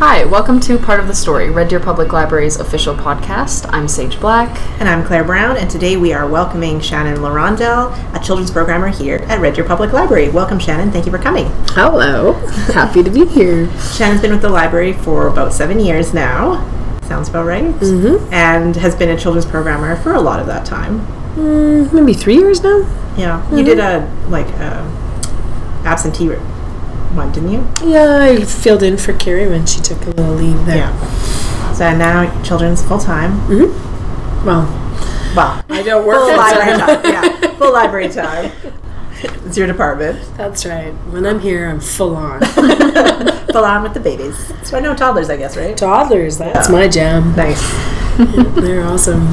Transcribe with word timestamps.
Hi, 0.00 0.24
welcome 0.24 0.60
to 0.60 0.78
Part 0.78 0.98
of 0.98 1.08
the 1.08 1.14
Story, 1.14 1.50
Red 1.50 1.68
Deer 1.68 1.78
Public 1.78 2.10
Library's 2.10 2.58
official 2.58 2.94
podcast. 2.94 3.68
I'm 3.70 3.86
Sage 3.86 4.18
Black. 4.18 4.48
And 4.80 4.88
I'm 4.88 5.04
Claire 5.04 5.24
Brown, 5.24 5.58
and 5.58 5.70
today 5.70 5.98
we 5.98 6.14
are 6.14 6.26
welcoming 6.26 6.80
Shannon 6.80 7.18
Larondel, 7.18 7.92
a 8.16 8.24
children's 8.24 8.50
programmer 8.50 8.88
here 8.88 9.16
at 9.28 9.40
Red 9.40 9.56
Deer 9.56 9.64
Public 9.64 9.92
Library. 9.92 10.30
Welcome, 10.30 10.58
Shannon. 10.58 10.90
Thank 10.90 11.04
you 11.04 11.12
for 11.12 11.18
coming. 11.18 11.48
Hello. 11.72 12.32
Happy 12.72 13.02
to 13.02 13.10
be 13.10 13.26
here. 13.26 13.70
Shannon's 13.92 14.22
been 14.22 14.30
with 14.32 14.40
the 14.40 14.48
library 14.48 14.94
for 14.94 15.28
about 15.28 15.52
seven 15.52 15.78
years 15.78 16.14
now. 16.14 16.66
Sounds 17.02 17.28
about 17.28 17.44
right. 17.44 17.64
Mm-hmm. 17.64 18.32
And 18.32 18.76
has 18.76 18.96
been 18.96 19.10
a 19.10 19.18
children's 19.18 19.44
programmer 19.44 19.96
for 19.96 20.14
a 20.14 20.20
lot 20.20 20.40
of 20.40 20.46
that 20.46 20.64
time. 20.64 21.00
Mm, 21.34 21.92
maybe 21.92 22.14
three 22.14 22.36
years 22.36 22.62
now. 22.62 22.78
Yeah. 23.18 23.54
You 23.54 23.62
did 23.62 23.78
a, 23.78 24.10
like, 24.30 24.48
a 24.48 24.80
absentee 25.84 26.30
one, 27.14 27.32
didn't 27.32 27.50
you? 27.52 27.66
Yeah, 27.84 28.18
I 28.20 28.44
filled 28.44 28.82
in 28.82 28.96
for 28.96 29.12
Carrie 29.14 29.48
when 29.48 29.66
she 29.66 29.80
took 29.80 30.00
a 30.06 30.10
little 30.10 30.34
leave 30.34 30.64
there. 30.66 30.76
Yeah. 30.78 31.72
So 31.72 31.96
now 31.96 32.42
children's 32.42 32.82
full 32.86 32.98
time. 32.98 33.32
Mm-hmm. 33.48 34.46
Well, 34.46 34.66
Well, 35.36 35.64
I 35.68 35.82
don't 35.82 36.06
work 36.06 36.18
full 36.18 36.36
library 36.36 36.78
time. 36.78 37.02
time. 37.02 37.12
Yeah, 37.12 37.54
full 37.58 37.72
library 37.72 38.08
time. 38.08 38.52
It's 39.46 39.56
your 39.58 39.66
department. 39.66 40.18
That's 40.36 40.64
right. 40.64 40.92
When 41.12 41.26
I'm 41.26 41.40
here, 41.40 41.68
I'm 41.68 41.80
full 41.80 42.16
on. 42.16 42.40
Full 43.50 43.64
on 43.64 43.82
with 43.82 43.94
the 43.94 44.00
babies. 44.00 44.36
So 44.62 44.76
I 44.76 44.80
know 44.80 44.94
toddlers, 44.94 45.28
I 45.28 45.36
guess, 45.36 45.56
right? 45.56 45.76
Toddlers, 45.76 46.38
that's 46.38 46.68
Yeah. 46.68 46.72
my 46.72 46.86
jam. 46.86 47.34
Nice. 47.34 47.60
They're 48.60 48.82
awesome. 48.82 49.26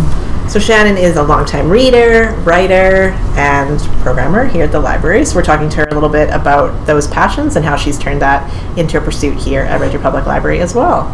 So 0.48 0.59
Shannon 0.59 0.98
is 0.98 1.18
a 1.18 1.23
longtime 1.23 1.70
reader, 1.70 2.32
writer, 2.46 3.12
and 3.36 3.80
programmer 4.02 4.46
here 4.46 4.63
at 4.63 4.72
the 4.72 4.80
library. 4.80 5.26
So 5.26 5.36
we're 5.36 5.44
talking 5.44 5.68
to 5.68 5.77
her 5.77 5.88
a 5.88 5.94
little 5.94 6.08
bit 6.08 6.30
about 6.30 6.88
those 6.88 7.05
passions 7.05 7.58
and 7.58 7.66
how 7.66 7.76
she's 7.76 8.00
turned 8.00 8.21
that 8.21 8.49
into 8.77 8.98
a 8.98 9.02
pursuit 9.02 9.38
here 9.38 9.63
at 9.63 9.82
Red 9.82 9.91
Deer 9.91 9.99
Public 9.99 10.26
Library 10.26 10.60
as 10.60 10.74
well. 10.74 11.13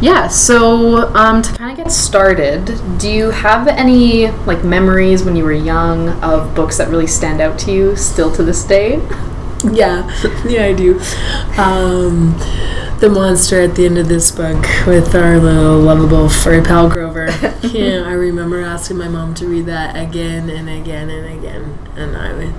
Yeah, 0.00 0.26
so 0.26 1.14
um, 1.14 1.40
to 1.40 1.52
kind 1.56 1.70
of 1.70 1.84
get 1.84 1.92
started, 1.92 2.66
do 2.98 3.08
you 3.08 3.30
have 3.30 3.68
any 3.68 4.26
like 4.44 4.64
memories 4.64 5.22
when 5.22 5.36
you 5.36 5.44
were 5.44 5.52
young 5.52 6.08
of 6.22 6.54
books 6.54 6.78
that 6.78 6.88
really 6.88 7.06
stand 7.06 7.40
out 7.40 7.58
to 7.60 7.72
you 7.72 7.94
still 7.96 8.30
to 8.34 8.42
this 8.42 8.64
day? 8.64 8.96
Yeah, 9.72 10.08
yeah, 10.46 10.66
I 10.66 10.72
do. 10.74 11.00
Um, 11.58 12.36
the 13.00 13.10
monster 13.10 13.60
at 13.60 13.74
the 13.74 13.84
end 13.86 13.98
of 13.98 14.08
this 14.08 14.30
book 14.30 14.64
with 14.86 15.14
our 15.14 15.38
little 15.38 15.78
lovable 15.78 16.28
furry 16.28 16.62
pal 16.62 16.88
Grover. 16.88 17.26
yeah, 17.62 18.02
I 18.06 18.12
remember 18.12 18.62
asking 18.62 18.96
my 18.98 19.08
mom 19.08 19.34
to 19.34 19.46
read 19.46 19.66
that 19.66 19.96
again 19.96 20.48
and 20.50 20.68
again 20.68 21.10
and 21.10 21.38
again, 21.38 21.78
and 21.96 22.16
I 22.16 22.32
would, 22.32 22.54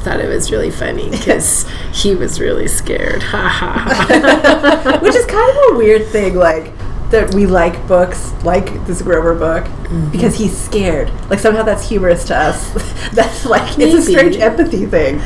thought 0.00 0.20
it 0.20 0.28
was 0.28 0.50
really 0.50 0.70
funny 0.70 1.10
because 1.10 1.66
he 1.92 2.14
was 2.14 2.40
really 2.40 2.68
scared. 2.68 3.22
Ha 3.22 3.48
ha 3.48 4.88
ha. 4.90 4.98
Which 5.02 5.14
is 5.14 5.26
kind 5.26 5.50
of 5.50 5.74
a 5.74 5.78
weird 5.78 6.06
thing, 6.08 6.34
like 6.34 6.72
that 7.10 7.32
we 7.34 7.46
like 7.46 7.86
books 7.86 8.32
like 8.44 8.86
this 8.86 9.00
Grover 9.02 9.34
book 9.34 9.64
because 10.10 10.36
he's 10.36 10.56
scared. 10.56 11.10
Like 11.30 11.38
somehow 11.38 11.62
that's 11.62 11.88
humorous 11.88 12.24
to 12.24 12.36
us. 12.36 12.72
that's 13.12 13.44
like 13.46 13.78
it's 13.78 13.94
a 13.94 14.02
strange 14.02 14.36
empathy 14.36 14.84
thing. 14.86 15.22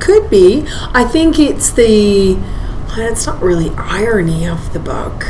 Could 0.00 0.30
be. 0.30 0.66
I 0.92 1.04
think 1.04 1.38
it's 1.38 1.70
the. 1.70 2.38
It's 2.98 3.26
not 3.26 3.42
really 3.42 3.70
irony 3.76 4.46
of 4.46 4.72
the 4.72 4.78
book. 4.78 5.26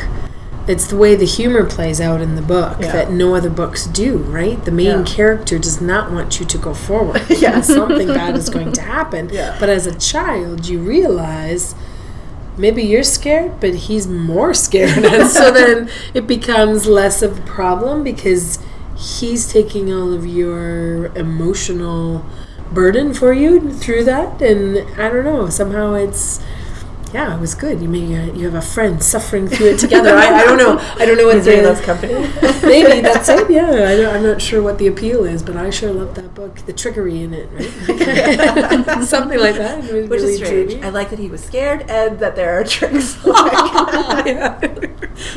It's 0.69 0.86
the 0.89 0.97
way 0.97 1.14
the 1.14 1.25
humor 1.25 1.64
plays 1.64 2.00
out 2.00 2.20
in 2.20 2.34
the 2.34 2.42
book 2.42 2.78
Yeah. 2.81 2.92
that 2.92 3.11
no 3.12 3.34
other 3.36 3.50
books 3.50 3.86
do, 3.86 4.19
right? 4.19 4.64
The 4.64 4.70
main 4.73 4.86
Yeah. 4.98 5.03
character 5.05 5.58
does 5.58 5.81
not 5.81 6.12
want 6.12 6.39
you 6.41 6.47
to 6.47 6.58
go 6.58 6.75
forward. 6.75 7.23
Yeah. 7.31 7.61
Something 7.61 8.08
bad 8.08 8.36
is 8.36 8.48
going 8.50 8.73
to 8.73 8.83
happen. 8.83 9.31
Yeah. 9.33 9.56
But 9.61 9.69
as 9.69 9.86
a 9.86 9.95
child, 9.97 10.67
you 10.69 10.78
realize 10.80 11.75
maybe 12.56 12.83
you're 12.83 13.03
scared, 13.05 13.61
but 13.61 13.75
he's 13.75 14.06
more 14.08 14.55
scared. 14.55 15.05
and 15.05 15.28
so 15.28 15.51
then 15.52 15.89
it 16.14 16.27
becomes 16.27 16.86
less 16.86 17.23
of 17.23 17.39
a 17.39 17.42
problem 17.42 18.02
because 18.02 18.58
he's 18.96 19.46
taking 19.52 19.92
all 19.92 20.12
of 20.12 20.27
your 20.27 21.07
emotional 21.17 22.24
burden 22.73 23.15
for 23.15 23.33
you 23.33 23.73
through 23.73 24.05
that. 24.05 24.41
And 24.43 24.79
I 25.01 25.09
don't 25.09 25.25
know, 25.25 25.49
somehow 25.49 25.95
it's. 25.95 26.43
Yeah, 27.15 27.37
it 27.37 27.41
was 27.41 27.55
good. 27.55 27.81
You 27.81 27.89
maybe 27.89 28.17
uh, 28.17 28.35
you 28.35 28.45
have 28.47 28.55
a 28.55 28.61
friend 28.61 29.03
suffering 29.03 29.49
through 29.49 29.69
it 29.69 29.79
together. 29.79 30.15
I, 30.17 30.41
I 30.41 30.45
don't 30.45 30.59
know. 30.59 30.79
I 30.99 31.07
don't 31.07 31.17
know 31.17 31.27
what 31.27 31.43
the, 31.45 31.63
loves 31.63 31.81
company. 31.81 32.13
Maybe 32.63 33.01
that's 33.01 33.29
it. 33.29 33.49
Yeah, 33.57 33.71
I 33.71 33.97
don't, 33.97 34.15
I'm 34.17 34.23
not 34.25 34.43
sure 34.43 34.61
what 34.61 34.79
the 34.79 34.89
appeal 34.89 35.25
is, 35.25 35.43
but 35.43 35.57
I 35.57 35.71
sure 35.71 35.93
love 35.93 36.17
that 36.17 36.35
book. 36.35 36.57
The 36.67 36.73
trickery 36.73 37.23
in 37.23 37.33
it, 37.33 37.49
right? 37.53 39.05
Something 39.05 39.39
like 39.39 39.55
that. 39.55 39.85
Which 39.85 40.11
really 40.11 40.33
is 40.33 40.37
strange. 40.39 40.71
dreamy. 40.73 40.85
I 40.85 40.91
like 40.91 41.11
that 41.11 41.21
he 41.21 41.31
was 41.31 41.43
scared 41.45 41.89
and 41.89 42.19
that 42.19 42.35
there 42.35 42.59
are 42.59 42.65
tricks. 42.65 43.17
yeah. 43.25 44.59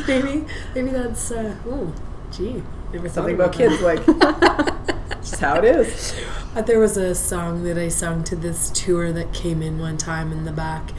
maybe, 0.08 0.44
maybe 0.74 0.90
that's. 0.90 1.30
Uh, 1.30 1.54
oh, 1.66 1.94
gee, 2.32 2.62
never 2.92 3.08
thought 3.08 3.14
Something 3.14 3.34
about 3.34 3.52
kids, 3.52 3.80
like 3.82 4.04
just 5.20 5.40
how 5.40 5.56
it 5.56 5.64
is. 5.64 6.14
There 6.66 6.78
was 6.78 6.96
a 6.96 7.14
song 7.14 7.62
that 7.64 7.78
I 7.78 7.88
sung 7.88 8.24
to 8.24 8.36
this 8.36 8.70
tour 8.70 9.12
that 9.12 9.32
came 9.32 9.62
in 9.62 9.78
one 9.78 9.96
time 9.96 10.32
in 10.32 10.44
the 10.44 10.52
back, 10.52 10.90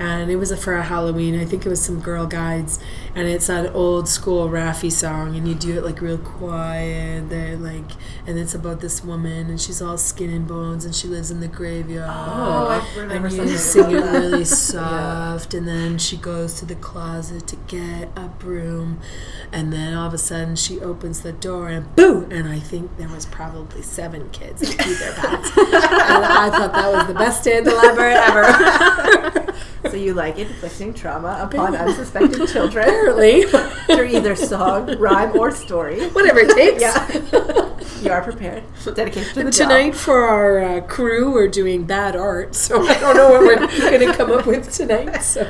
and 0.00 0.30
it 0.30 0.36
was 0.36 0.50
for 0.64 0.74
a 0.74 0.82
Halloween. 0.82 1.38
I 1.38 1.44
think 1.44 1.66
it 1.66 1.68
was 1.68 1.84
some 1.84 2.00
Girl 2.00 2.26
Guides, 2.26 2.80
and 3.14 3.28
it's 3.28 3.48
that 3.48 3.74
old 3.74 4.08
school 4.08 4.48
Raffi 4.48 4.90
song, 4.90 5.36
and 5.36 5.46
you 5.46 5.54
do 5.54 5.76
it 5.76 5.84
like 5.84 6.00
real 6.00 6.16
quiet, 6.16 7.28
there, 7.28 7.54
like, 7.58 7.84
and 8.26 8.38
it's 8.38 8.54
about 8.54 8.80
this 8.80 9.04
woman, 9.04 9.50
and 9.50 9.60
she's 9.60 9.82
all 9.82 9.98
skin 9.98 10.30
and 10.30 10.48
bones, 10.48 10.86
and 10.86 10.94
she 10.94 11.06
lives 11.06 11.30
in 11.30 11.40
the 11.40 11.48
graveyard. 11.48 12.08
Oh, 12.10 12.82
I 12.82 12.98
remember 12.98 13.28
and 13.28 13.50
you 13.50 13.58
sing 13.58 13.90
it 13.90 14.00
really 14.00 14.44
soft, 14.46 15.52
and 15.52 15.68
then 15.68 15.98
she 15.98 16.16
goes 16.16 16.54
to 16.60 16.64
the 16.64 16.76
closet 16.76 17.46
to 17.48 17.56
get 17.56 18.08
a 18.16 18.28
broom, 18.38 19.00
and 19.52 19.70
then 19.70 19.92
all 19.92 20.06
of 20.06 20.14
a 20.14 20.18
sudden 20.18 20.56
she 20.56 20.80
opens 20.80 21.20
the 21.20 21.32
door 21.32 21.68
and 21.68 21.94
boo! 21.94 22.26
And 22.30 22.48
I 22.48 22.58
think 22.58 22.96
there 22.96 23.08
was 23.08 23.26
probably 23.26 23.82
seven 23.82 24.30
kids 24.30 24.62
that 24.62 24.78
their 24.78 25.10
and 25.10 26.24
I 26.24 26.48
thought 26.48 26.72
that 26.72 26.90
was 26.90 27.06
the 27.06 27.14
best 27.14 27.44
day 27.44 27.58
at 27.58 27.64
the 27.64 27.74
library 27.74 28.14
ever. 28.14 29.46
So 29.90 29.96
you 29.96 30.14
like 30.14 30.38
inflicting 30.38 30.94
trauma 30.94 31.38
upon 31.42 31.74
unsuspecting 31.74 32.46
children 32.46 32.84
Apparently, 32.88 33.42
through 33.42 34.06
either 34.06 34.36
song, 34.36 34.96
rhyme, 34.98 35.36
or 35.38 35.50
story. 35.50 36.08
whatever 36.10 36.40
it 36.40 36.50
takes. 36.50 36.80
Yeah, 36.80 38.02
you 38.02 38.12
are 38.12 38.22
prepared. 38.22 38.62
Dedication 38.84 39.34
to 39.34 39.44
the 39.44 39.50
Tonight 39.50 39.94
for 39.94 40.22
our 40.22 40.60
uh, 40.62 40.80
crew, 40.82 41.32
we're 41.32 41.48
doing 41.48 41.84
bad 41.84 42.14
art, 42.16 42.54
so 42.54 42.86
I 42.86 42.98
don't 43.00 43.16
know 43.16 43.30
what 43.30 43.40
we're 43.42 43.56
going 43.90 44.08
to 44.08 44.14
come 44.16 44.30
up 44.30 44.46
with 44.46 44.70
tonight. 44.72 45.20
So. 45.22 45.44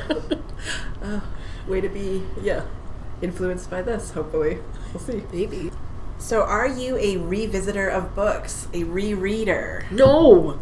job. 1.01 1.23
Way 1.67 1.81
to 1.81 1.89
be, 1.89 2.23
yeah, 2.41 2.65
influenced 3.21 3.69
by 3.69 3.81
this. 3.81 4.11
Hopefully, 4.11 4.59
we'll 4.93 5.03
see. 5.03 5.23
Maybe. 5.31 5.71
So, 6.17 6.41
are 6.41 6.67
you 6.67 6.97
a 6.97 7.15
revisitor 7.17 7.91
of 7.91 8.15
books, 8.15 8.67
a 8.73 8.83
rereader? 8.83 9.89
No. 9.91 10.59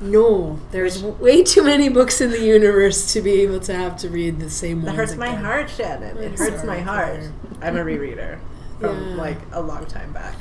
No. 0.00 0.58
There's 0.70 1.02
way 1.02 1.42
too 1.42 1.62
many 1.62 1.88
books 1.88 2.20
in 2.20 2.30
the 2.30 2.40
universe 2.42 3.12
to 3.12 3.20
be 3.20 3.40
able 3.42 3.60
to 3.60 3.74
have 3.74 3.96
to 3.98 4.08
read 4.08 4.38
the 4.40 4.50
same 4.50 4.78
one. 4.82 4.86
That 4.86 4.96
ones 4.96 5.10
hurts 5.10 5.18
my 5.18 5.30
heart, 5.34 5.70
Shannon. 5.70 6.16
It 6.18 6.32
I'm 6.32 6.36
hurts 6.36 6.56
sorry, 6.62 6.66
my 6.66 6.80
heart. 6.80 7.20
Claire. 7.20 7.32
I'm 7.62 7.76
a 7.76 7.84
rereader 7.84 8.38
from 8.80 9.10
Yeah. 9.10 9.14
like 9.16 9.38
a 9.52 9.60
long 9.60 9.86
time 9.86 10.12
back. 10.12 10.34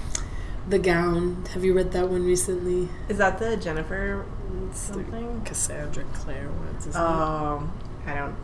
The 0.70 0.80
Gown. 0.80 1.44
Have 1.54 1.64
you 1.66 1.74
read 1.74 1.92
that 1.92 2.10
one 2.10 2.26
recently? 2.26 2.90
Is 3.10 3.18
that 3.18 3.38
the 3.40 3.58
Jennifer 3.58 4.26
something? 4.74 5.42
Cassandra 5.46 6.04
Clare 6.14 6.50
ones. 6.50 6.88
Isn't 6.88 7.00
Um, 7.02 7.72
I 8.08 8.14
don't. 8.16 8.36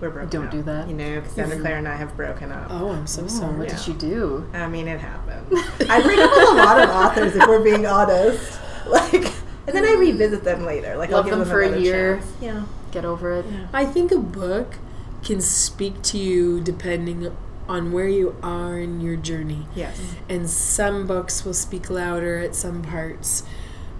We're 0.00 0.10
broken 0.10 0.30
Don't 0.30 0.46
up. 0.46 0.50
do 0.50 0.62
that. 0.62 0.88
You 0.88 0.94
know, 0.94 1.20
Cassandra 1.20 1.58
Clare 1.58 1.76
and 1.76 1.86
I 1.86 1.94
have 1.96 2.16
broken 2.16 2.50
up. 2.50 2.68
Oh, 2.70 2.90
I'm 2.90 3.06
so 3.06 3.24
Oh, 3.24 3.28
sorry. 3.28 3.54
what 3.58 3.68
Yeah. 3.68 3.76
did 3.76 3.86
you 3.86 3.94
do? 3.94 4.46
I 4.54 4.66
mean, 4.66 4.88
it 4.88 4.98
happened. 4.98 5.46
I 5.90 6.00
break 6.02 6.18
up 6.18 6.30
with 6.34 6.48
a 6.48 6.54
lot 6.54 6.80
of 6.80 6.88
authors, 6.90 7.36
if 7.36 7.46
we're 7.46 7.62
being 7.62 7.86
honest. 7.86 8.58
Like, 8.86 9.30
and 9.74 9.84
then 9.84 9.96
I 9.96 9.98
revisit 9.98 10.44
them 10.44 10.64
later. 10.64 10.96
Like, 10.96 11.10
I'll 11.10 11.16
Love 11.16 11.24
give 11.26 11.30
them 11.32 11.40
them 11.40 11.48
for 11.48 11.62
a 11.62 11.78
year. 11.78 12.16
chance. 12.18 12.32
Yeah. 12.40 12.64
Get 12.92 13.04
over 13.04 13.32
it. 13.32 13.46
I 13.72 13.84
think 13.84 14.10
a 14.12 14.18
book 14.18 14.74
can 15.22 15.40
speak 15.40 16.02
to 16.02 16.18
you 16.18 16.60
depending 16.60 17.30
on 17.68 17.92
where 17.92 18.08
you 18.08 18.34
are 18.42 18.78
in 18.78 19.00
your 19.00 19.16
journey. 19.16 19.66
Yes. 19.74 20.00
and 20.28 20.50
some 20.50 21.06
books 21.06 21.44
will 21.44 21.54
speak 21.54 21.88
louder 21.88 22.38
at 22.38 22.54
some 22.56 22.82
parts. 22.82 23.44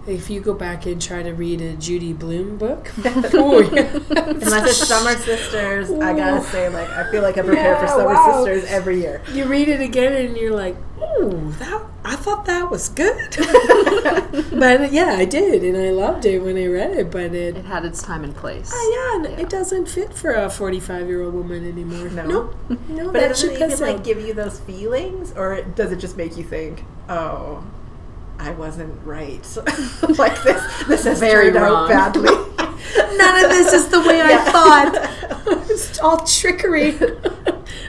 If 0.07 0.29
you 0.29 0.41
go 0.41 0.53
back 0.53 0.87
and 0.87 0.99
try 1.01 1.21
to 1.21 1.31
read 1.31 1.61
a 1.61 1.75
Judy 1.75 2.13
Blume 2.13 2.57
book, 2.57 2.91
oh, 3.05 3.61
yeah. 3.73 3.99
Unless 4.09 4.69
it's 4.69 4.87
Summer 4.87 5.15
Sisters, 5.15 5.91
I 5.91 6.15
gotta 6.15 6.43
say, 6.43 6.69
like, 6.69 6.89
I 6.89 7.09
feel 7.11 7.21
like 7.21 7.37
I 7.37 7.41
prepare 7.43 7.75
prepared 7.75 7.79
for 7.79 7.87
Summer 7.87 8.13
wow. 8.13 8.43
Sisters 8.43 8.69
every 8.71 8.99
year. 9.01 9.21
you 9.31 9.45
read 9.45 9.69
it 9.69 9.79
again 9.79 10.13
and 10.13 10.35
you're 10.37 10.55
like, 10.55 10.75
oh, 10.99 11.29
that 11.59 11.83
I 12.03 12.15
thought 12.15 12.45
that 12.45 12.71
was 12.71 12.89
good. 12.89 13.15
but 14.59 14.91
yeah, 14.91 15.15
I 15.17 15.25
did, 15.25 15.63
and 15.63 15.77
I 15.77 15.91
loved 15.91 16.25
it 16.25 16.39
when 16.39 16.57
I 16.57 16.65
read 16.65 16.91
it. 16.97 17.11
But 17.11 17.35
it, 17.35 17.57
It 17.57 17.65
had 17.65 17.85
its 17.85 18.01
time 18.01 18.23
and 18.23 18.35
place. 18.35 18.71
ah, 18.73 18.91
yeah, 18.93 19.15
and 19.31 19.39
it 19.39 19.49
doesn't 19.49 19.87
fit 19.87 20.13
for 20.13 20.31
a 20.33 20.49
45 20.49 21.07
year 21.07 21.21
old 21.21 21.33
woman 21.35 21.67
anymore. 21.67 22.09
No. 22.09 22.25
Nope. 22.25 22.55
no, 22.89 23.11
But 23.11 23.17
it 23.17 23.21
that 23.21 23.27
doesn't 23.29 23.49
ship 23.51 23.71
even 23.71 23.79
like 23.79 24.03
give 24.03 24.19
you 24.19 24.33
those 24.33 24.59
feelings, 24.61 25.31
or 25.33 25.61
does 25.61 25.91
it 25.91 25.97
just 25.97 26.17
make 26.17 26.37
you 26.37 26.43
think, 26.43 26.83
oh, 27.07 27.63
I 28.41 28.51
wasn't 28.51 28.93
right? 29.05 29.45
like 30.17 30.41
this, 30.43 30.83
this 30.87 31.05
is 31.05 31.19
Very 31.19 31.51
turned 31.51 31.63
wrong. 31.63 31.91
out 31.91 32.13
badly. 32.13 32.29
None 33.17 33.45
of 33.45 33.51
this 33.51 33.71
is 33.71 33.87
the 33.89 33.99
way 34.01 34.17
Yeah. 34.17 34.43
I 34.45 34.51
thought. 34.51 35.67
it's 35.69 35.99
all 35.99 36.25
trickery. 36.25 36.97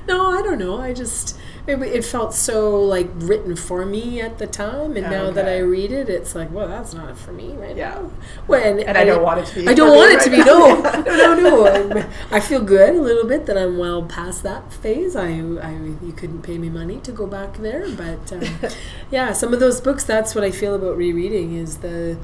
no, 0.06 0.30
I 0.30 0.42
don't 0.42 0.58
know. 0.58 0.78
I 0.78 0.92
just 0.92 1.38
it, 1.66 1.80
it 1.82 2.04
felt 2.04 2.34
so 2.34 2.82
like 2.82 3.08
written 3.14 3.54
for 3.56 3.86
me 3.86 4.20
at 4.20 4.38
the 4.38 4.46
time, 4.46 4.96
and 4.96 5.08
now 5.10 5.30
that 5.30 5.48
I 5.48 5.58
read 5.58 5.92
it, 5.92 6.08
it's 6.08 6.34
like, 6.34 6.50
well, 6.50 6.66
that's 6.66 6.92
not 6.92 7.16
for 7.16 7.32
me 7.32 7.52
right 7.52 7.76
Yeah. 7.76 7.90
now. 7.94 8.10
When 8.46 8.80
And 8.80 8.98
I 8.98 9.04
don't 9.04 9.22
want 9.22 9.40
it 9.40 9.46
to 9.46 9.54
be 9.60 9.68
I 9.68 9.74
don't 9.74 9.94
want 9.96 10.10
it 10.12 10.16
right 10.16 10.24
to 10.24 10.30
be. 10.30 10.36
No, 10.44 10.80
no, 10.80 11.34
no, 11.34 11.40
no. 11.40 11.66
I'm- 11.66 12.10
I 12.30 12.40
feel 12.40 12.60
good 12.62 12.96
a 12.96 13.00
little 13.00 13.26
bit 13.28 13.46
that 13.46 13.56
I'm 13.56 13.78
well 13.78 14.02
past 14.02 14.42
that 14.42 14.72
phase. 14.72 15.14
I, 15.14 15.28
I, 15.28 15.72
you 16.02 16.12
couldn't 16.16 16.42
pay 16.42 16.58
me 16.58 16.68
money 16.68 16.98
to 17.00 17.12
go 17.12 17.26
back 17.26 17.58
there, 17.58 17.88
but 17.90 18.32
um, 18.32 18.42
yeah, 19.10 19.32
some 19.32 19.52
of 19.54 19.60
those 19.60 19.80
books. 19.80 20.02
That's 20.04 20.34
what 20.34 20.44
I 20.44 20.50
feel 20.50 20.74
about 20.74 20.96
rereading. 20.96 21.54
Is 21.56 21.78
the 21.78 22.18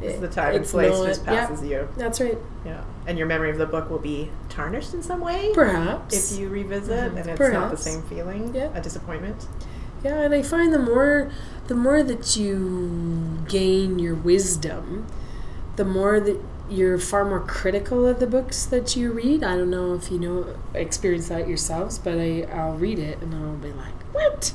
the 0.00 0.28
time 0.28 0.54
and 0.56 0.64
place 0.64 0.92
not- 0.92 1.06
just 1.06 1.24
yeah, 1.24 1.46
passes 1.46 1.64
you. 1.64 1.88
That's 1.96 2.20
right. 2.20 2.38
Yeah. 2.64 2.82
And 3.06 3.18
your 3.18 3.26
memory 3.26 3.50
of 3.50 3.58
the 3.58 3.66
book 3.66 3.90
will 3.90 3.98
be 3.98 4.30
tarnished 4.48 4.94
in 4.94 5.02
some 5.02 5.20
way 5.20 5.50
Perhaps 5.54 6.32
if 6.32 6.38
you 6.38 6.48
revisit 6.48 7.12
mm-hmm. 7.12 7.16
and 7.18 7.30
it's 7.30 7.52
not 7.52 7.70
the 7.70 7.76
same 7.76 8.02
feeling, 8.02 8.54
Yeah. 8.54 8.70
a 8.74 8.80
disappointment. 8.80 9.46
Yeah, 10.04 10.20
and 10.20 10.34
I 10.34 10.42
find 10.42 10.72
the 10.72 10.78
more 10.78 11.30
the 11.66 11.74
more 11.74 12.02
that 12.02 12.36
you 12.36 13.44
gain 13.48 13.98
your 13.98 14.14
wisdom, 14.14 15.06
the 15.76 15.84
more 15.84 16.18
that 16.20 16.40
you're 16.70 16.98
far 16.98 17.24
more 17.24 17.40
critical 17.40 18.06
of 18.06 18.20
the 18.20 18.26
books 18.26 18.64
that 18.66 18.96
you 18.96 19.12
read. 19.12 19.42
I 19.42 19.56
don't 19.56 19.70
know 19.70 19.94
if 19.94 20.10
you 20.10 20.18
know 20.18 20.56
experience 20.74 21.28
that 21.28 21.48
yourselves, 21.48 21.98
but 21.98 22.18
I 22.18 22.42
I'll 22.52 22.74
read 22.76 22.98
it 22.98 23.20
and 23.20 23.34
I'll 23.34 23.56
be 23.56 23.72
like, 23.72 23.94
"What? 24.12 24.52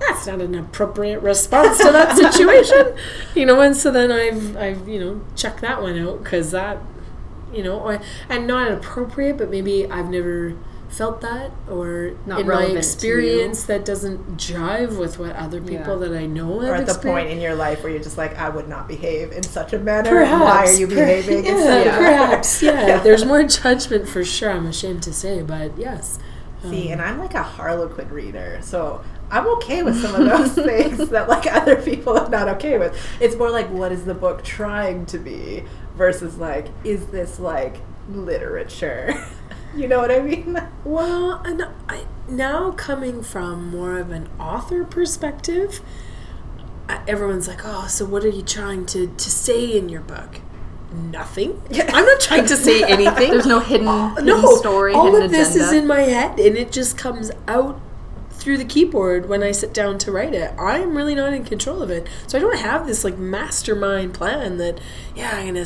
That's 0.00 0.26
not 0.26 0.40
an 0.40 0.54
appropriate 0.54 1.20
response 1.20 1.78
to 1.78 1.90
that 1.92 2.16
situation." 2.16 2.94
you 3.34 3.46
know, 3.46 3.60
and 3.60 3.76
so 3.76 3.90
then 3.90 4.10
I've 4.12 4.56
I've, 4.56 4.88
you 4.88 5.00
know, 5.00 5.20
checked 5.36 5.60
that 5.62 5.80
one 5.82 5.98
out 5.98 6.24
cuz 6.24 6.50
that 6.52 6.78
you 7.52 7.62
know, 7.62 7.78
or, 7.78 8.00
and 8.28 8.46
not 8.48 8.70
appropriate, 8.72 9.38
but 9.38 9.48
maybe 9.48 9.88
I've 9.88 10.10
never 10.10 10.54
felt 10.88 11.20
that 11.20 11.50
or 11.70 12.12
Not 12.26 12.40
in 12.40 12.46
my 12.46 12.50
relevant 12.52 12.68
to 12.68 12.72
you. 12.72 12.78
experience 12.78 13.62
that 13.64 13.84
doesn't 13.84 14.36
jive 14.36 14.96
with 14.98 15.18
what 15.20 15.34
other 15.36 15.60
people 15.60 16.00
Yeah. 16.00 16.08
that 16.08 16.16
I 16.16 16.26
know 16.26 16.60
have 16.60 16.70
Or 16.70 16.74
at 16.74 16.86
the 16.86 16.94
point 16.94 17.30
in 17.30 17.40
your 17.40 17.54
life 17.54 17.82
where 17.82 17.92
you're 17.92 18.02
just 18.02 18.18
like, 18.18 18.36
I 18.38 18.48
would 18.48 18.68
not 18.68 18.86
behave 18.88 19.30
in 19.32 19.42
such 19.44 19.72
a 19.72 19.78
manner. 19.78 20.08
Perhaps. 20.10 20.42
Why 20.44 20.72
are 20.72 20.76
you 20.76 20.86
per- 20.88 20.94
behaving? 20.94 21.46
in 21.46 21.56
Yeah, 21.58 21.96
perhaps. 21.96 22.62
Yeah. 22.62 22.86
Yeah. 22.86 22.98
There's 22.98 23.24
more 23.24 23.42
judgment 23.44 24.08
for 24.08 24.24
sure. 24.24 24.50
I'm 24.50 24.66
ashamed 24.66 25.02
to 25.04 25.12
say, 25.12 25.42
but 25.42 25.76
yes. 25.78 26.18
See, 26.68 26.86
Um, 26.86 26.92
and 26.94 27.02
I'm 27.02 27.18
like 27.18 27.34
a 27.34 27.42
Harlequin 27.42 28.10
reader, 28.10 28.58
so 28.62 29.00
I'm 29.34 29.48
okay 29.56 29.82
with 29.82 30.00
some 30.00 30.14
of 30.14 30.24
those 30.28 30.52
things 30.66 31.08
that 31.10 31.28
like 31.28 31.46
other 31.52 31.74
people 31.82 32.16
are 32.16 32.28
not 32.28 32.48
okay 32.50 32.78
with. 32.78 32.96
It's 33.20 33.34
more 33.36 33.50
like 33.50 33.68
what 33.70 33.90
is 33.90 34.04
the 34.04 34.14
book 34.14 34.44
trying 34.44 35.06
to 35.06 35.18
be 35.18 35.64
versus 35.96 36.38
like 36.38 36.68
is 36.84 37.06
this 37.08 37.40
like 37.40 37.78
literature? 38.08 39.12
you 39.76 39.88
know 39.88 39.98
what 39.98 40.10
I 40.12 40.20
mean? 40.20 40.62
Well, 40.84 41.42
and 41.44 41.66
I, 41.88 42.04
now 42.28 42.70
coming 42.72 43.22
from 43.22 43.70
more 43.70 43.98
of 43.98 44.10
an 44.12 44.28
author 44.38 44.84
perspective, 44.84 45.80
I- 46.88 47.00
everyone's 47.08 47.48
like, 47.48 47.62
"Oh, 47.64 47.86
so 47.88 48.04
what 48.04 48.24
are 48.24 48.28
you 48.28 48.42
trying 48.42 48.86
to 48.86 49.08
to 49.08 49.30
say 49.30 49.76
in 49.76 49.88
your 49.88 50.02
book?" 50.02 50.40
Nothing. 50.92 51.60
I'm 51.92 52.04
not 52.06 52.20
trying 52.20 52.46
to 52.46 52.56
say 52.56 52.84
anything. 52.88 53.32
There's 53.32 53.46
no 53.46 53.58
hidden, 53.58 53.88
Uh, 53.88 54.14
hidden 54.14 54.56
story, 54.58 54.92
all 54.94 55.06
hidden 55.06 55.22
of 55.24 55.30
this 55.32 55.56
is 55.56 55.72
in 55.72 55.88
my 55.88 56.02
head, 56.02 56.38
and 56.38 56.56
it 56.56 56.70
just 56.70 56.96
comes 56.96 57.32
out 57.48 57.80
through 58.44 58.58
the 58.58 58.64
keyboard 58.66 59.26
when 59.26 59.42
I 59.42 59.52
sit 59.52 59.72
down 59.72 59.96
to 60.00 60.12
write 60.12 60.34
it. 60.34 60.52
I'm 60.58 60.94
really 60.94 61.14
not 61.14 61.32
in 61.32 61.44
control 61.44 61.80
of 61.80 61.88
it, 61.88 62.06
so 62.26 62.36
I 62.36 62.40
don't 62.42 62.58
have 62.58 62.86
this 62.86 63.02
like 63.02 63.16
mastermind 63.16 64.12
plan 64.12 64.58
that, 64.58 64.78
yeah, 65.16 65.30
I'm 65.34 65.46
gonna, 65.54 65.64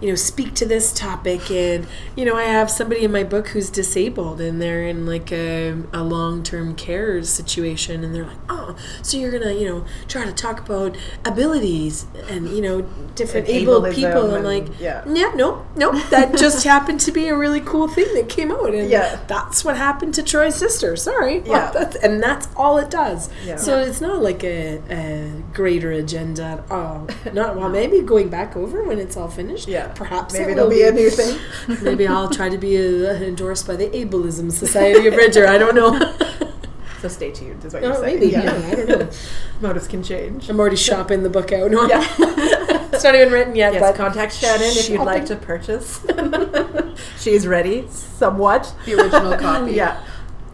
you 0.00 0.08
know, 0.08 0.16
speak 0.16 0.52
to 0.54 0.66
this 0.66 0.92
topic, 0.92 1.50
and 1.52 1.86
you 2.16 2.24
know, 2.24 2.34
I 2.34 2.42
have 2.42 2.68
somebody 2.68 3.04
in 3.04 3.12
my 3.12 3.22
book 3.22 3.48
who's 3.48 3.70
disabled, 3.70 4.40
and 4.40 4.60
they're 4.60 4.82
in 4.88 5.06
like 5.06 5.30
a, 5.30 5.76
a 5.92 6.02
long 6.02 6.42
term 6.42 6.74
care 6.74 7.22
situation, 7.22 8.02
and 8.02 8.12
they're 8.12 8.24
like, 8.26 8.36
oh, 8.48 8.76
so 9.02 9.16
you're 9.16 9.30
gonna, 9.30 9.52
you 9.52 9.68
know, 9.68 9.84
try 10.08 10.24
to 10.24 10.32
talk 10.32 10.58
about 10.58 10.96
abilities 11.24 12.06
and 12.28 12.48
you 12.48 12.60
know 12.60 12.82
different 13.14 13.46
And 13.48 13.56
able 13.56 13.82
people. 13.92 14.34
I'm 14.34 14.42
like, 14.42 14.66
yeah. 14.80 15.04
yeah, 15.06 15.30
no, 15.36 15.64
no, 15.76 15.92
that 16.10 16.36
just 16.36 16.64
happened 16.64 16.98
to 17.00 17.12
be 17.12 17.28
a 17.28 17.36
really 17.36 17.60
cool 17.60 17.86
thing 17.86 18.12
that 18.14 18.28
came 18.28 18.50
out, 18.50 18.74
and 18.74 18.90
Yeah. 18.90 19.20
that's 19.28 19.64
what 19.64 19.76
happened 19.76 20.14
to 20.14 20.22
Troy's 20.24 20.56
sister. 20.56 20.96
Sorry, 20.96 21.42
Yeah. 21.46 21.70
that's, 21.72 21.94
and 22.04 22.15
that's 22.22 22.48
all 22.56 22.78
it 22.78 22.90
does. 22.90 23.28
Yeah. 23.44 23.56
So 23.56 23.78
it's 23.80 24.00
not 24.00 24.22
like 24.22 24.44
a, 24.44 24.80
a 24.90 25.42
greater 25.52 25.90
agenda 25.92 26.42
at 26.44 26.70
all. 26.70 27.08
Not 27.32 27.56
well, 27.56 27.68
maybe 27.68 28.00
going 28.00 28.28
back 28.28 28.56
over 28.56 28.82
when 28.84 28.98
it's 28.98 29.16
all 29.16 29.28
finished. 29.28 29.68
Yeah. 29.68 29.88
perhaps 29.88 30.34
Maybe 30.34 30.44
it 30.44 30.50
it'll 30.52 30.64
will 30.68 30.74
be 30.74 30.82
a 30.82 30.92
new 30.92 31.10
thing. 31.10 31.38
maybe 31.82 32.06
I'll 32.06 32.30
try 32.30 32.48
to 32.48 32.58
be 32.58 32.76
uh 32.76 33.14
endorsed 33.14 33.66
by 33.66 33.76
the 33.76 33.88
Ableism 33.88 34.52
Society 34.52 35.06
of 35.08 35.14
Bridger. 35.14 35.46
I 35.46 35.58
don't 35.58 35.74
know. 35.74 36.14
So 37.02 37.08
stay 37.08 37.30
tuned, 37.30 37.62
is 37.62 37.74
what 37.74 37.82
you're 37.82 37.92
oh, 37.92 38.00
saying. 38.00 38.20
maybe. 38.20 38.32
Yeah. 38.32 38.52
I 38.72 38.74
don't 38.74 38.88
know. 38.88 39.10
Motives 39.60 39.86
can 39.86 40.02
change. 40.02 40.48
I'm 40.48 40.58
already 40.58 40.76
shopping 40.76 41.22
the 41.22 41.28
book 41.28 41.52
out. 41.52 41.70
No, 41.70 41.86
Yeah. 41.86 42.02
it's 42.90 43.04
not 43.04 43.14
even 43.14 43.30
written 43.30 43.54
yet. 43.54 43.74
Yes, 43.74 43.82
but 43.82 43.94
contact 43.96 44.34
Shannon 44.34 44.66
if 44.66 44.88
you'd 44.88 45.02
like 45.02 45.26
to 45.26 45.36
purchase. 45.36 46.00
She's 47.18 47.46
ready, 47.46 47.86
somewhat. 47.90 48.74
the 48.86 48.94
original 48.94 49.36
copy. 49.36 49.72
Yeah. 49.72 50.02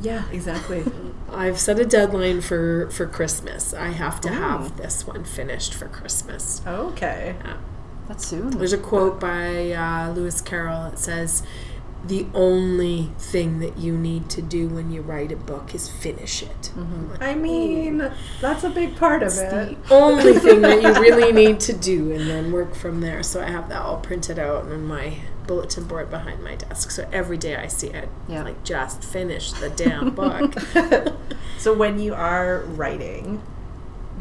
Yeah, 0.02 0.25
exactly. 0.31 0.84
I've 1.31 1.58
set 1.58 1.78
a 1.78 1.87
deadline 1.87 2.40
for 2.43 2.90
for 2.90 3.06
Christmas. 3.06 3.72
I 3.72 3.88
have 3.88 4.20
to 4.22 4.28
have 4.28 4.76
this 4.76 5.06
one 5.06 5.25
finished 5.25 5.72
for 5.72 5.88
Christmas. 5.88 6.60
Okay. 6.66 7.37
That's 8.08 8.26
soon. 8.26 8.50
There's 8.50 8.72
a 8.72 8.78
quote 8.78 9.19
by 9.19 9.72
uh, 9.72 10.12
Lewis 10.12 10.40
Carroll 10.43 10.87
It 10.87 10.99
says, 10.99 11.43
"The 12.04 12.26
only 12.34 13.10
thing 13.19 13.60
that 13.60 13.78
you 13.78 13.96
need 13.96 14.28
to 14.31 14.43
do 14.43 14.69
when 14.69 14.90
you 14.90 15.00
write 15.00 15.32
a 15.32 15.37
book 15.37 15.75
is 15.75 15.88
finish 15.88 16.43
it. 16.43 16.72
I 17.20 17.34
mean, 17.34 18.10
that's 18.40 18.64
a 18.64 18.70
big 18.70 18.96
part 18.96 19.22
of 19.22 19.32
it. 19.38 19.50
the 19.50 19.76
only 19.94 20.34
thing 20.38 20.60
that 20.62 20.82
you 20.82 20.93
really 21.00 21.32
need 21.44 21.60
to 21.60 21.72
do, 21.72 22.12
and 22.12 22.28
then 22.28 22.52
work 22.52 22.75
from 22.75 23.00
there." 23.00 23.22
So 23.22 23.40
I 23.40 23.49
have 23.49 23.69
that 23.70 23.81
all 23.81 23.99
printed 24.00 24.38
out 24.38 24.64
on 24.64 24.84
my 24.84 25.20
bulletin 25.46 25.84
board 25.84 26.10
behind 26.10 26.42
my 26.42 26.54
desk. 26.54 26.90
So 26.90 27.08
every 27.12 27.36
day 27.38 27.56
I 27.56 27.66
see 27.66 27.88
it, 27.88 28.08
Yeah. 28.28 28.42
like 28.44 28.62
just 28.64 29.04
finish 29.04 29.52
the 29.52 29.70
damn 29.70 30.10
book. 30.14 30.54
so 31.58 31.74
when 31.74 31.98
you 31.98 32.14
are 32.14 32.60
writing, 32.60 33.42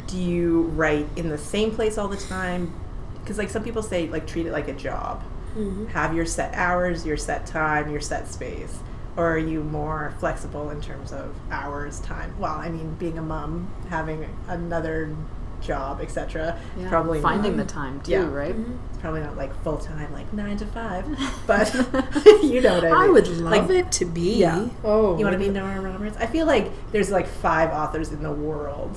do 0.06 0.18
you 0.18 0.62
write 0.74 1.06
in 1.16 1.28
the 1.28 1.38
same 1.38 1.70
place 1.70 1.96
all 1.98 2.08
the 2.08 2.16
time? 2.16 2.72
Because 3.20 3.38
like 3.38 3.50
some 3.50 3.62
people 3.62 3.82
say, 3.82 4.08
like 4.08 4.26
treat 4.26 4.46
it 4.46 4.52
like 4.52 4.68
a 4.68 4.72
job. 4.74 5.22
Mhm. 5.56 5.88
Have 5.88 6.14
your 6.14 6.26
set 6.26 6.54
hours, 6.54 7.04
your 7.06 7.16
set 7.16 7.46
time, 7.46 7.90
your 7.90 8.00
set 8.00 8.28
space. 8.28 8.78
Or 9.16 9.30
are 9.32 9.38
you 9.38 9.62
more 9.62 10.14
flexible 10.18 10.70
in 10.70 10.80
terms 10.80 11.12
of 11.12 11.34
hours, 11.50 12.00
time? 12.00 12.34
Well, 12.38 12.52
I 12.54 12.70
mean, 12.70 12.94
being 12.98 13.18
a 13.18 13.22
mom, 13.22 13.68
having 13.90 14.26
another 14.48 15.14
job, 15.60 16.00
etc. 16.00 16.58
Yeah, 16.78 16.88
Probably 16.88 17.20
finding 17.20 17.56
not, 17.58 17.66
the 17.66 17.72
time 17.72 18.00
too, 18.00 18.10
Yeah. 18.12 18.30
right? 18.32 18.56
It's 18.88 18.91
probably 19.02 19.20
not 19.20 19.36
like 19.36 19.52
full 19.62 19.76
time, 19.76 20.10
like 20.14 20.32
nine 20.32 20.56
to 20.56 20.66
five, 20.66 21.04
but 21.46 21.74
you 22.42 22.60
know 22.62 22.74
what 22.76 22.84
I 22.84 22.88
mean. 22.90 22.94
I 22.94 23.08
would 23.08 23.28
love 23.28 23.68
Like, 23.68 23.70
it 23.70 23.92
to 23.92 24.04
be. 24.06 24.36
Yeah. 24.36 24.68
Oh, 24.82 25.18
You 25.18 25.24
want 25.26 25.34
to 25.34 25.38
be 25.38 25.50
Nora 25.50 25.80
Roberts? 25.80 26.16
I 26.18 26.26
feel 26.26 26.46
like 26.46 26.70
there's 26.92 27.10
like 27.10 27.26
five 27.26 27.70
authors 27.70 28.10
in 28.12 28.22
the 28.22 28.32
world 28.32 28.96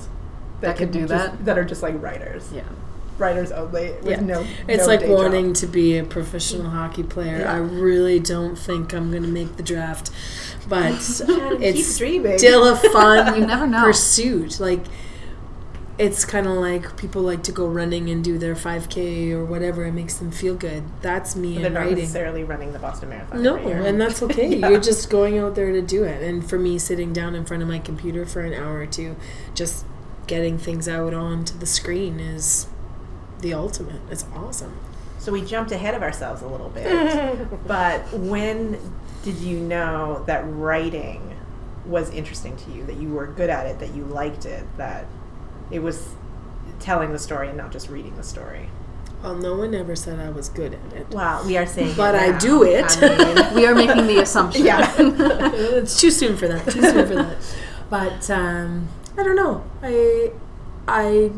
That 0.62 0.76
could 0.78 0.92
can 0.92 1.02
do 1.02 1.08
just- 1.08 1.10
that? 1.32 1.44
That 1.44 1.58
are 1.58 1.64
just 1.64 1.82
like 1.82 2.00
writers, 2.00 2.50
Yeah. 2.54 2.62
writers 3.18 3.50
only. 3.52 3.92
With 4.02 4.06
Yeah. 4.06 4.20
no, 4.20 4.46
It's 4.68 4.82
no 4.84 4.86
like 4.86 5.00
day 5.00 5.08
job. 5.08 5.18
wanting 5.18 5.52
to 5.54 5.66
be 5.66 5.98
a 5.98 6.04
professional 6.04 6.70
hockey 6.70 7.02
player. 7.02 7.38
Yeah. 7.40 7.52
I 7.52 7.56
really 7.58 8.20
don't 8.20 8.56
think 8.56 8.92
I'm 8.94 9.10
going 9.10 9.22
to 9.24 9.28
make 9.28 9.56
the 9.56 9.62
draft, 9.62 10.10
but 10.68 10.92
it's 11.60 11.86
still 11.86 12.68
a 12.68 12.76
fun 12.76 13.40
You 13.40 13.46
never 13.46 13.66
know. 13.66 13.82
pursuit. 13.82 14.60
Like 14.60 14.84
it's 15.98 16.24
kind 16.26 16.46
of 16.46 16.54
like 16.54 16.96
people 16.96 17.22
like 17.22 17.42
to 17.44 17.52
go 17.52 17.66
running 17.66 18.10
and 18.10 18.22
do 18.22 18.36
their 18.38 18.54
5K 18.54 19.30
or 19.32 19.44
whatever. 19.44 19.84
It 19.86 19.92
makes 19.92 20.14
them 20.16 20.30
feel 20.30 20.54
good. 20.54 20.84
That's 21.00 21.34
me 21.34 21.54
But 21.54 21.60
they're 21.60 21.66
in 21.68 21.72
not 21.74 21.80
writing. 21.80 21.98
necessarily 21.98 22.44
running 22.44 22.72
the 22.72 22.78
Boston 22.78 23.08
Marathon. 23.08 23.42
No, 23.42 23.56
and 23.56 24.00
that's 24.00 24.22
okay. 24.22 24.46
Yeah. 24.56 24.68
You're 24.68 24.80
just 24.80 25.08
going 25.10 25.38
out 25.38 25.54
there 25.54 25.72
to 25.72 25.80
do 25.82 26.04
it. 26.04 26.22
And 26.22 26.48
for 26.48 26.58
me, 26.58 26.78
sitting 26.78 27.12
down 27.12 27.34
in 27.34 27.44
front 27.46 27.62
of 27.62 27.68
my 27.68 27.78
computer 27.78 28.26
for 28.26 28.42
an 28.42 28.52
hour 28.52 28.76
or 28.78 28.86
two, 28.86 29.16
just 29.54 29.84
getting 30.26 30.58
things 30.58 30.86
out 30.88 31.14
onto 31.14 31.58
the 31.58 31.66
screen 31.66 32.20
is 32.20 32.66
the 33.40 33.54
ultimate. 33.54 34.00
It's 34.10 34.24
awesome. 34.34 34.78
So 35.18 35.32
we 35.32 35.42
jumped 35.44 35.72
ahead 35.72 35.94
of 35.94 36.02
ourselves 36.02 36.42
a 36.42 36.46
little 36.46 36.68
bit. 36.68 36.86
but 37.66 38.02
when 38.12 38.78
did 39.24 39.36
you 39.38 39.58
know 39.58 40.22
that 40.26 40.44
writing 40.46 41.36
was 41.84 42.10
interesting 42.10 42.56
to 42.56 42.70
you? 42.70 42.84
That 42.84 42.96
you 42.96 43.08
were 43.10 43.26
good 43.26 43.50
at 43.50 43.66
it? 43.66 43.78
That 43.78 43.94
you 43.94 44.04
liked 44.04 44.44
it? 44.46 44.64
That 44.76 45.06
it 45.70 45.80
was 45.80 46.14
telling 46.80 47.12
the 47.12 47.18
story 47.18 47.48
and 47.48 47.56
not 47.56 47.72
just 47.72 47.88
reading 47.88 48.16
the 48.16 48.22
story? 48.22 48.68
Well, 49.22 49.34
no 49.34 49.56
one 49.56 49.74
ever 49.74 49.96
said 49.96 50.20
I 50.20 50.30
was 50.30 50.48
good 50.48 50.74
at 50.74 50.92
it. 50.92 51.10
Well, 51.10 51.44
we 51.46 51.56
are 51.56 51.66
saying, 51.66 51.90
it 51.90 51.96
But 51.96 52.14
I 52.14 52.36
do 52.38 52.62
it. 52.62 52.98
I 53.02 53.34
mean, 53.34 53.54
We 53.54 53.66
are 53.66 53.74
making 53.74 54.06
the 54.06 54.18
assumption. 54.18 54.64
yeah. 54.64 54.94
it's 54.98 56.00
too 56.00 56.10
soon 56.10 56.36
for 56.36 56.46
that. 56.48 56.64
Too 56.70 56.82
soon 56.82 57.08
for 57.08 57.14
that. 57.14 57.36
But 57.88 58.30
um, 58.30 58.88
I 59.16 59.22
don't 59.22 59.36
know. 59.36 59.64
I 59.82 60.32
I 60.86 61.32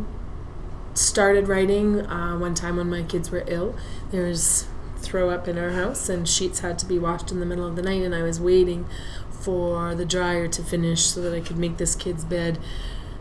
started 0.94 1.48
writing 1.48 2.00
uh, 2.06 2.36
one 2.36 2.54
time 2.54 2.76
when 2.76 2.90
my 2.90 3.02
kids 3.02 3.30
were 3.30 3.44
ill. 3.46 3.76
There 4.10 4.24
was 4.26 4.66
throw 4.96 5.30
up 5.30 5.46
in 5.46 5.56
our 5.56 5.70
house, 5.70 6.08
and 6.08 6.28
sheets 6.28 6.60
had 6.60 6.78
to 6.80 6.86
be 6.86 6.98
washed 6.98 7.30
in 7.30 7.40
the 7.40 7.46
middle 7.46 7.66
of 7.66 7.76
the 7.76 7.82
night, 7.82 8.02
and 8.02 8.14
I 8.14 8.22
was 8.22 8.40
waiting 8.40 8.86
for 9.30 9.94
the 9.94 10.04
dryer 10.04 10.48
to 10.48 10.62
finish 10.62 11.02
so 11.02 11.20
that 11.22 11.32
I 11.34 11.40
could 11.40 11.56
make 11.56 11.76
this 11.76 11.94
kid's 11.94 12.24
bed 12.24 12.58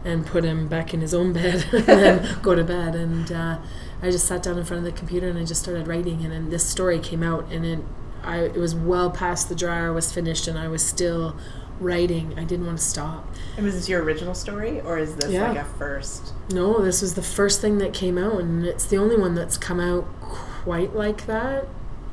and 0.06 0.25
put 0.25 0.44
him 0.44 0.68
back 0.68 0.94
in 0.94 1.01
his 1.01 1.13
own 1.13 1.34
bed 1.34 1.66
and 1.74 1.86
then 1.86 2.39
go 2.42 2.56
to 2.56 2.63
bed. 2.63 2.96
And 2.96 3.32
uh, 3.32 3.58
I 4.01 4.12
just 4.12 4.27
sat 4.27 4.44
down 4.44 4.58
in 4.58 4.63
front 4.63 4.86
of 4.86 4.94
the 4.94 4.98
computer 4.98 5.27
and 5.27 5.38
I 5.38 5.44
just 5.46 5.62
started 5.62 5.88
writing. 5.88 6.24
And 6.24 6.32
then 6.32 6.50
this 6.50 6.66
story 6.66 7.00
came 7.00 7.24
out, 7.24 7.51
and 7.51 7.66
it, 7.66 7.80
I, 8.24 8.39
it 8.42 8.56
was 8.58 8.74
well 8.75 9.10
past 9.12 9.50
the 9.50 9.56
dryer 9.56 9.92
was 9.94 10.12
finished, 10.12 10.48
and 10.48 10.58
I 10.58 10.68
was 10.68 10.84
still 10.86 11.36
writing. 11.80 12.34
I 12.38 12.44
didn't 12.44 12.66
want 12.66 12.80
to 12.80 12.84
stop. 12.84 13.27
And 13.56 13.66
was 13.66 13.75
this 13.75 13.88
your 13.89 14.04
original 14.04 14.34
story, 14.34 14.82
or 14.82 14.98
is 14.98 15.16
this 15.16 15.32
Yeah. 15.32 15.50
like 15.50 15.58
a 15.60 15.66
first? 15.66 16.34
No, 16.51 16.82
this 16.84 17.01
was 17.01 17.13
the 17.16 17.22
first 17.22 17.62
thing 17.62 17.77
that 17.80 17.94
came 17.94 18.18
out, 18.18 18.39
and 18.39 18.66
it's 18.66 18.86
the 18.86 18.98
only 18.98 19.16
one 19.18 19.36
that's 19.36 19.58
come 19.58 19.80
out 19.80 20.06
quite 20.20 20.96
like 20.96 21.25
that. 21.27 21.68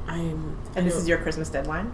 I'm. 0.06 0.56
And 0.76 0.86
this 0.86 0.96
is 0.96 1.08
your 1.08 1.18
Christmas 1.18 1.48
deadline. 1.48 1.90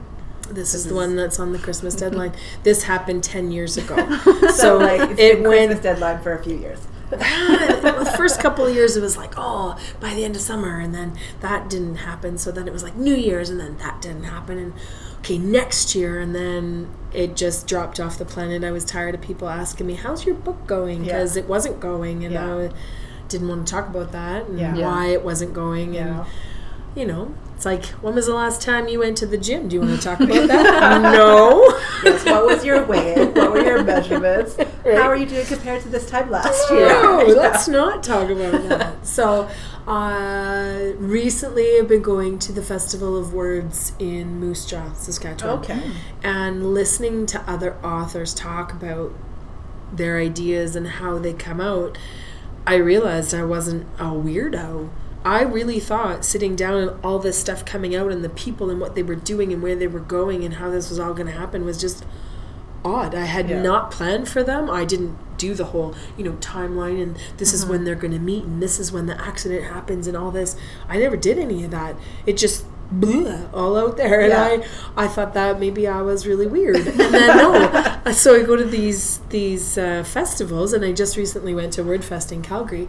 This 0.50 0.75
is 0.75 0.85
the 0.85 0.90
mm-hmm. 0.90 0.97
one 0.97 1.16
that's 1.16 1.38
on 1.38 1.52
the 1.52 1.59
Christmas 1.59 1.95
mm-hmm. 1.95 2.11
deadline. 2.11 2.33
this 2.62 2.85
happened 2.85 3.25
ten 3.25 3.50
years 3.50 3.76
ago, 3.76 3.97
So 4.54 4.78
like 4.78 5.11
it's 5.11 5.21
it 5.21 5.35
been 5.37 5.49
went 5.49 5.66
Christmas 5.71 5.83
deadline 5.83 6.23
for 6.23 6.33
a 6.35 6.42
few 6.42 6.57
years. 6.57 6.80
the 7.11 8.14
first 8.16 8.40
couple 8.40 8.64
of 8.64 8.73
years 8.73 8.97
it 8.97 9.00
was 9.00 9.16
like 9.16 9.35
oh 9.37 9.76
by 9.99 10.14
the 10.14 10.25
end 10.25 10.37
of 10.37 10.40
summer 10.40 10.78
and 10.78 10.95
then 10.95 11.12
that 11.40 11.69
didn't 11.69 11.97
happen 11.97 12.38
so 12.38 12.52
then 12.52 12.69
it 12.69 12.73
was 12.73 12.85
like 12.85 12.95
new 12.95 13.16
year's 13.16 13.50
and 13.50 13.59
then 13.59 13.76
that 13.78 14.00
didn't 14.00 14.23
happen 14.23 14.57
and 14.59 14.73
okay 15.19 15.37
next 15.37 15.97
year 15.97 16.21
and 16.21 16.37
then 16.37 16.88
it 17.12 17.35
just 17.35 17.66
dropped 17.66 17.99
off 17.99 18.16
the 18.16 18.25
planet 18.25 18.62
i 18.62 18.71
was 18.71 18.85
tired 18.85 19.12
of 19.12 19.21
people 19.21 19.49
asking 19.49 19.88
me 19.88 19.95
how's 19.95 20.25
your 20.25 20.37
book 20.37 20.69
going 20.69 20.99
Yeah. 20.99 21.14
because 21.14 21.37
it 21.37 21.49
wasn't 21.49 21.80
going 21.80 22.25
and 22.25 22.33
Yeah. 22.33 22.57
i 22.57 22.71
didn't 23.26 23.49
want 23.49 23.66
to 23.66 23.73
talk 23.73 23.88
about 23.88 24.12
that 24.12 24.47
and 24.47 24.57
Yeah. 24.57 24.76
Yeah. 24.76 24.87
why 24.87 25.07
it 25.07 25.25
wasn't 25.25 25.52
going 25.52 25.97
and 25.97 26.25
you 26.95 27.07
know 27.07 27.35
it's 27.61 27.67
like 27.67 27.85
when 28.02 28.14
was 28.14 28.25
the 28.25 28.33
last 28.35 28.62
time 28.62 28.88
you 28.88 28.99
went 29.00 29.19
to 29.19 29.26
the 29.26 29.37
gym 29.37 29.69
do 29.69 29.75
you 29.76 29.83
want 29.83 29.95
to 29.95 30.02
talk 30.02 30.19
about 30.19 30.49
that 30.49 31.02
no 31.02 31.79
Yes. 32.02 32.25
What 32.25 32.47
was 32.47 32.64
your 32.64 32.83
weight? 32.87 33.35
What 33.35 33.52
were 33.52 33.61
your 33.62 33.85
measurements? 33.85 34.57
Right. 34.57 34.97
How 34.97 35.02
are 35.11 35.17
you 35.17 35.26
doing 35.26 35.45
compared 35.45 35.83
to 35.83 35.90
this 35.90 36.09
time 36.09 36.31
last 36.31 36.71
year? 36.71 36.88
No, 36.88 37.21
Yeah. 37.21 37.35
let's 37.35 37.69
not 37.69 38.02
talk 38.02 38.31
about 38.31 38.67
that. 38.71 39.07
So, 39.07 39.47
uh, 39.87 40.93
recently 40.97 41.76
I've 41.79 41.88
been 41.88 42.00
going 42.00 42.38
to 42.38 42.52
the 42.52 42.62
Festival 42.62 43.19
of 43.19 43.35
Words 43.35 43.93
in 43.99 44.40
Moose 44.40 44.64
Jaw, 44.64 44.95
Saskatchewan. 44.95 45.59
Okay. 45.59 45.90
And 46.23 46.73
listening 46.73 47.26
to 47.26 47.43
other 47.50 47.76
authors 47.85 48.33
talk 48.33 48.73
about 48.73 49.12
their 49.93 50.17
ideas 50.19 50.75
and 50.75 50.87
how 50.88 51.19
they 51.19 51.35
come 51.35 51.61
out, 51.61 51.99
I 52.67 52.76
realized 52.76 53.35
I 53.35 53.45
wasn't 53.45 53.87
a 53.99 54.05
weirdo. 54.05 54.88
I 55.25 55.43
really 55.43 55.81
thought 55.81 56.25
sitting 56.25 56.57
down 56.57 56.77
and 56.81 57.05
all 57.05 57.19
this 57.19 57.39
stuff 57.39 57.65
coming 57.65 57.95
out 57.95 58.11
and 58.11 58.25
the 58.25 58.31
people 58.31 58.71
and 58.71 58.81
what 58.81 58.95
they 58.95 59.03
were 59.03 59.15
doing 59.15 59.53
and 59.53 59.62
where 59.62 59.77
they 59.77 59.87
were 59.87 60.00
going 60.00 60.45
and 60.45 60.55
how 60.55 60.71
this 60.71 60.89
was 60.89 60.99
all 60.99 61.12
going 61.12 61.27
to 61.27 61.39
happen 61.39 61.65
was 61.65 61.79
just 61.81 62.05
odd. 62.85 63.15
I 63.15 63.25
had 63.27 63.50
Yeah. 63.50 63.61
not 63.61 63.91
planned 63.91 64.29
for 64.29 64.43
them. 64.43 64.71
I 64.71 64.85
didn't 64.87 65.17
do 65.37 65.55
the 65.55 65.67
whole, 65.67 65.95
you 66.17 66.25
know, 66.25 66.33
timeline 66.41 67.03
and 67.03 67.17
this 67.37 67.53
is 67.53 67.67
when 67.67 67.85
they're 67.85 67.95
going 67.95 68.12
to 68.15 68.19
meet 68.19 68.45
and 68.45 68.62
this 68.62 68.79
is 68.81 68.93
when 68.93 69.07
the 69.07 69.21
accident 69.21 69.65
happens 69.65 70.07
and 70.07 70.17
all 70.17 70.31
this. 70.31 70.57
I 70.89 70.99
never 70.99 71.17
did 71.17 71.39
any 71.39 71.65
of 71.65 71.71
that. 71.73 71.97
It 72.25 72.39
just 72.39 72.65
blew 72.91 73.47
all 73.55 73.77
out 73.77 73.97
there 73.99 74.21
and 74.23 74.31
Yeah. 74.31 74.67
I 74.97 75.05
I 75.05 75.07
thought 75.09 75.33
that 75.35 75.61
maybe 75.61 75.87
I 75.87 76.00
was 76.03 76.27
really 76.27 76.47
weird. 76.47 76.77
And 76.77 77.15
then 77.15 77.37
no. 77.37 77.97
So 78.12 78.35
I 78.35 78.43
go 78.43 78.57
to 78.57 78.65
these 78.65 79.19
these 79.29 79.77
uh, 79.79 80.03
festivals 80.03 80.73
and 80.73 80.83
I 80.85 80.93
just 80.93 81.17
recently 81.19 81.55
went 81.55 81.75
to 81.75 81.83
WordFest 81.85 82.33
in 82.33 82.41
Calgary. 82.43 82.89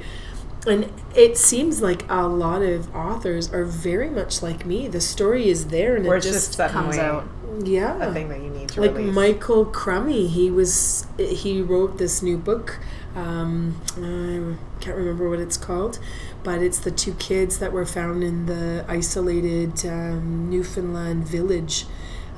And 0.67 0.91
it 1.15 1.37
seems 1.37 1.81
like 1.81 2.05
a 2.09 2.27
lot 2.27 2.61
of 2.61 2.93
authors 2.95 3.51
are 3.51 3.65
very 3.65 4.09
much 4.09 4.43
like 4.43 4.65
me. 4.65 4.87
The 4.87 5.01
story 5.01 5.49
is 5.49 5.67
there 5.67 5.95
and 5.95 6.05
Where 6.05 6.17
it 6.17 6.21
just 6.21 6.57
just 6.57 6.71
comes 6.71 6.97
out. 6.97 7.27
yeah 7.63 7.97
a 8.09 8.13
thing 8.13 8.29
that 8.29 8.41
you 8.41 8.49
need 8.49 8.69
to 8.69 8.81
like 8.81 8.95
release. 8.95 9.15
Michael 9.15 9.65
Crummey, 9.65 10.29
he 10.29 10.51
was 10.51 11.07
he 11.17 11.61
wrote 11.61 11.97
this 11.97 12.21
new 12.21 12.37
book. 12.37 12.79
Um, 13.15 13.81
I 13.97 14.55
can't 14.81 14.95
remember 14.95 15.29
what 15.29 15.39
it's 15.39 15.57
called, 15.57 15.99
but 16.43 16.61
it's 16.61 16.79
the 16.79 16.91
two 16.91 17.13
kids 17.15 17.57
that 17.59 17.73
were 17.73 17.85
found 17.85 18.23
in 18.23 18.45
the 18.45 18.85
isolated 18.87 19.85
um, 19.85 20.49
Newfoundland 20.49 21.27
village 21.27 21.85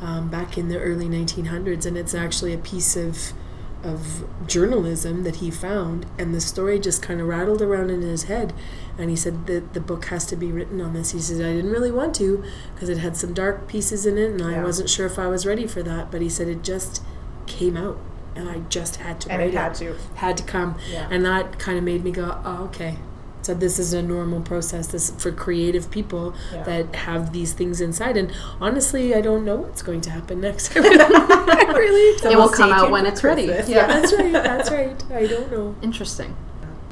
um, 0.02 0.30
back 0.30 0.58
in 0.58 0.70
the 0.70 0.80
early 0.80 1.06
1900s, 1.06 1.86
and 1.86 1.96
it's 1.98 2.16
actually 2.16 2.54
a 2.54 2.58
piece 2.58 2.96
of 2.96 3.34
of 3.84 4.24
journalism 4.48 5.24
that 5.24 5.38
he 5.38 5.52
found, 5.52 6.06
and 6.18 6.34
the 6.34 6.42
story 6.42 6.80
just 6.80 7.02
kind 7.02 7.20
of 7.22 7.28
rattled 7.28 7.62
around 7.62 7.90
in 7.90 8.02
his 8.02 8.24
head. 8.24 8.54
And 8.98 9.10
he 9.10 9.16
said 9.16 9.48
that 9.48 9.74
the 9.74 9.80
book 9.82 10.06
has 10.06 10.26
to 10.28 10.36
be 10.36 10.52
written 10.52 10.80
on 10.80 10.94
this. 10.94 11.12
He 11.12 11.20
said, 11.20 11.38
I 11.46 11.54
didn't 11.54 11.72
really 11.72 11.92
want 11.92 12.14
to 12.16 12.44
because 12.74 12.90
it 12.90 13.00
had 13.00 13.18
some 13.18 13.34
dark 13.34 13.68
pieces 13.68 14.06
in 14.06 14.18
it, 14.18 14.32
and 14.32 14.42
I 14.42 14.64
wasn't 14.64 14.90
sure 14.90 15.06
if 15.06 15.18
I 15.20 15.28
was 15.28 15.46
ready 15.46 15.68
for 15.68 15.84
that. 15.84 16.12
But 16.12 16.22
he 16.22 16.30
said 16.30 16.48
it 16.48 16.64
just 16.64 17.02
came 17.48 17.76
out, 17.76 17.98
and 18.36 18.48
I 18.50 18.60
just 18.70 18.98
had 18.98 19.20
to 19.22 19.30
and 19.32 19.40
write 19.40 19.50
it 19.50 19.58
had 19.58 19.74
to. 19.76 19.96
had 20.16 20.38
to 20.38 20.44
come, 20.44 20.78
Yeah. 20.92 21.08
and 21.12 21.26
that 21.26 21.60
kind 21.60 21.78
of 21.78 21.84
made 21.84 22.04
me 22.04 22.12
go, 22.12 22.40
oh, 22.46 22.66
okay. 22.66 22.98
So 23.44 23.54
this 23.54 23.78
is 23.78 23.94
a 23.94 24.02
normal 24.02 24.42
process. 24.42 24.88
This 24.88 25.12
for 25.12 25.32
creative 25.32 25.92
people 25.92 26.34
Yeah. 26.54 26.64
that 26.64 26.96
have 26.96 27.34
these 27.34 27.54
things 27.54 27.82
inside. 27.82 28.18
And 28.18 28.32
honestly, 28.60 29.14
I 29.14 29.22
don't 29.22 29.46
know 29.46 29.58
what's 29.58 29.82
going 29.82 30.02
to 30.02 30.10
happen 30.10 30.42
next. 30.42 30.74
Really 31.74 32.18
So 32.20 32.30
it 32.30 32.38
we'll 32.38 32.50
come 32.50 32.72
out 32.72 32.92
when 32.92 33.06
it's 33.06 33.24
ready. 33.24 33.48
Christmas. 33.48 33.70
yeah, 33.70 33.88
that's 33.88 34.14
right. 34.14 34.32
That's 34.32 34.72
right. 34.72 35.04
I 35.12 35.28
don't 35.28 35.52
know. 35.52 35.76
Interesting. 35.82 36.36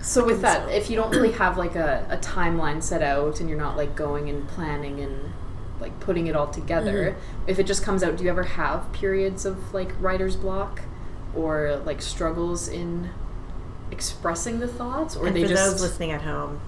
So 0.01 0.25
with 0.25 0.41
that, 0.41 0.70
if 0.72 0.89
you 0.89 0.96
don't 0.96 1.12
really 1.12 1.31
have 1.34 1.58
like 1.58 1.75
a, 1.75 2.05
a 2.10 2.17
timeline 2.17 2.81
set 2.81 3.01
out 3.03 3.39
and 3.39 3.48
you're 3.50 3.60
not 3.60 3.77
like 3.77 3.96
going 3.96 4.29
and 4.29 4.48
planning 4.48 5.00
and 5.00 5.31
like 5.79 6.00
putting 6.00 6.27
it 6.27 6.36
all 6.36 6.48
together, 6.48 7.12
mm-hmm. 7.12 7.50
if 7.50 7.60
it 7.60 7.67
just 7.67 7.84
comes 7.84 8.03
out, 8.03 8.17
do 8.17 8.24
you 8.24 8.29
ever 8.29 8.43
have 8.43 8.91
periods 8.91 9.46
of 9.46 9.74
like 9.74 9.91
writer's 10.00 10.36
block 10.36 10.81
or 11.36 11.81
like 11.86 12.01
struggles 12.01 12.67
in 12.67 13.10
expressing 13.91 14.60
the 14.60 14.67
thoughts 14.67 15.15
or 15.15 15.27
And 15.27 15.36
they 15.36 15.43
for 15.43 15.50
just 15.50 15.71
those 15.71 15.81
listening 15.81 16.12
at 16.12 16.21
home, 16.21 16.60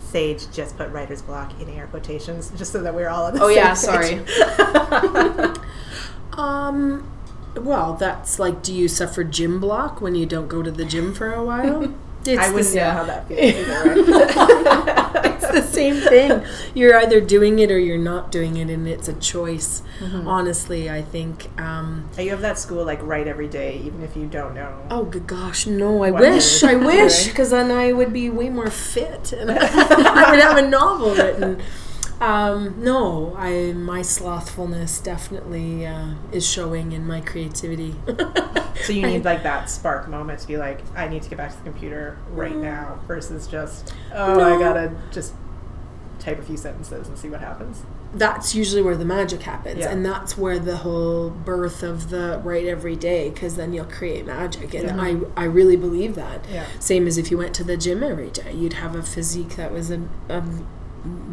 Sage 0.00 0.50
just 0.52 0.76
put 0.76 0.90
writer's 0.90 1.22
block 1.22 1.60
in 1.60 1.68
air 1.68 1.86
quotations 1.86 2.50
just 2.56 2.72
so 2.72 2.82
that 2.82 2.94
we're 2.94 3.08
all 3.08 3.26
on 3.26 3.34
the. 3.34 3.42
Oh 3.42 3.48
yeah, 3.48 3.74
page. 3.74 3.78
sorry. 3.78 5.54
Um, 6.32 7.10
well, 7.56 7.94
that's 7.94 8.38
like, 8.38 8.62
do 8.62 8.72
you 8.72 8.88
suffer 8.88 9.24
gym 9.24 9.60
block 9.60 10.00
when 10.00 10.14
you 10.14 10.26
don't 10.26 10.48
go 10.48 10.62
to 10.62 10.70
the 10.70 10.84
gym 10.84 11.14
for 11.14 11.32
a 11.32 11.44
while? 11.44 11.92
It's 12.22 12.38
I 12.38 12.52
wouldn't 12.52 12.74
know 12.74 12.90
how 12.90 13.04
that 13.04 13.28
feels 13.28 14.96
the 15.54 15.62
same 15.62 15.96
thing. 15.96 16.42
You're 16.74 16.96
either 16.96 17.20
doing 17.20 17.58
it 17.58 17.70
or 17.70 17.78
you're 17.78 17.98
not 17.98 18.30
doing 18.30 18.56
it, 18.56 18.70
and 18.70 18.86
it's 18.86 19.08
a 19.08 19.14
choice. 19.14 19.82
Mm-hmm. 20.00 20.26
Honestly, 20.26 20.90
I 20.90 21.02
think. 21.02 21.48
Um, 21.60 22.08
Are 22.16 22.22
you 22.22 22.32
of 22.32 22.40
that 22.40 22.58
school 22.58 22.84
like 22.84 23.00
write 23.02 23.26
every 23.26 23.48
day, 23.48 23.80
even 23.84 24.02
if 24.02 24.16
you 24.16 24.26
don't 24.26 24.54
know? 24.54 24.86
oh 24.90 25.04
good 25.04 25.26
gosh, 25.26 25.66
no! 25.66 26.02
I 26.02 26.10
wish, 26.10 26.62
I 26.62 26.74
wish, 26.74 27.26
because 27.28 27.50
then 27.50 27.70
I 27.70 27.92
would 27.92 28.12
be 28.12 28.30
way 28.30 28.48
more 28.48 28.70
fit, 28.70 29.32
and 29.32 29.50
I 29.50 30.30
would 30.30 30.40
have 30.40 30.56
a 30.56 30.68
novel 30.68 31.14
written. 31.14 31.62
Um, 32.20 32.74
no, 32.82 33.34
I 33.38 33.72
my 33.72 34.02
slothfulness 34.02 35.02
definitely 35.02 35.86
uh, 35.86 36.14
is 36.32 36.46
showing 36.46 36.92
in 36.92 37.06
my 37.06 37.20
creativity. 37.20 37.94
So 38.84 38.94
you 38.94 39.06
need 39.06 39.24
like 39.26 39.42
that 39.42 39.68
spark 39.68 40.08
moment 40.08 40.38
to 40.40 40.46
be 40.48 40.56
like, 40.56 40.80
I 40.96 41.06
need 41.06 41.22
to 41.22 41.28
get 41.28 41.36
back 41.36 41.50
to 41.50 41.56
the 41.58 41.64
computer 41.64 42.16
right 42.30 42.54
Mm. 42.54 42.62
now, 42.62 42.98
versus 43.06 43.46
just, 43.46 43.92
oh, 44.14 44.40
I 44.40 44.58
gotta 44.58 44.92
just 45.12 45.34
type 46.18 46.38
a 46.38 46.42
few 46.42 46.56
sentences 46.56 47.06
and 47.06 47.18
see 47.18 47.28
what 47.28 47.40
happens. 47.40 47.82
that's 48.14 48.54
usually 48.54 48.80
where 48.80 48.96
the 48.96 49.04
magic 49.04 49.42
happens 49.42 49.80
Yeah. 49.80 49.90
and 49.90 50.04
that's 50.04 50.36
where 50.38 50.58
the 50.58 50.78
whole 50.78 51.28
birth 51.30 51.82
of 51.82 52.08
the 52.10 52.40
write 52.42 52.66
every 52.66 52.96
day 52.96 53.28
because 53.30 53.56
then 53.56 53.72
you'll 53.74 53.84
create 53.84 54.24
magic 54.26 54.72
and 54.74 54.84
Yeah. 54.88 55.00
I, 55.36 55.42
I 55.42 55.44
really 55.44 55.76
believe 55.76 56.14
that 56.16 56.44
Yeah. 56.50 56.64
same 56.78 57.06
as 57.06 57.18
if 57.18 57.30
you 57.30 57.36
went 57.38 57.54
to 57.56 57.64
the 57.64 57.76
gym 57.76 58.02
every 58.02 58.30
day 58.30 58.52
you'd 58.52 58.72
have 58.74 58.94
a 58.96 59.02
physique 59.02 59.56
that 59.56 59.72
was 59.72 59.90
a, 59.90 60.00
a 60.30 60.42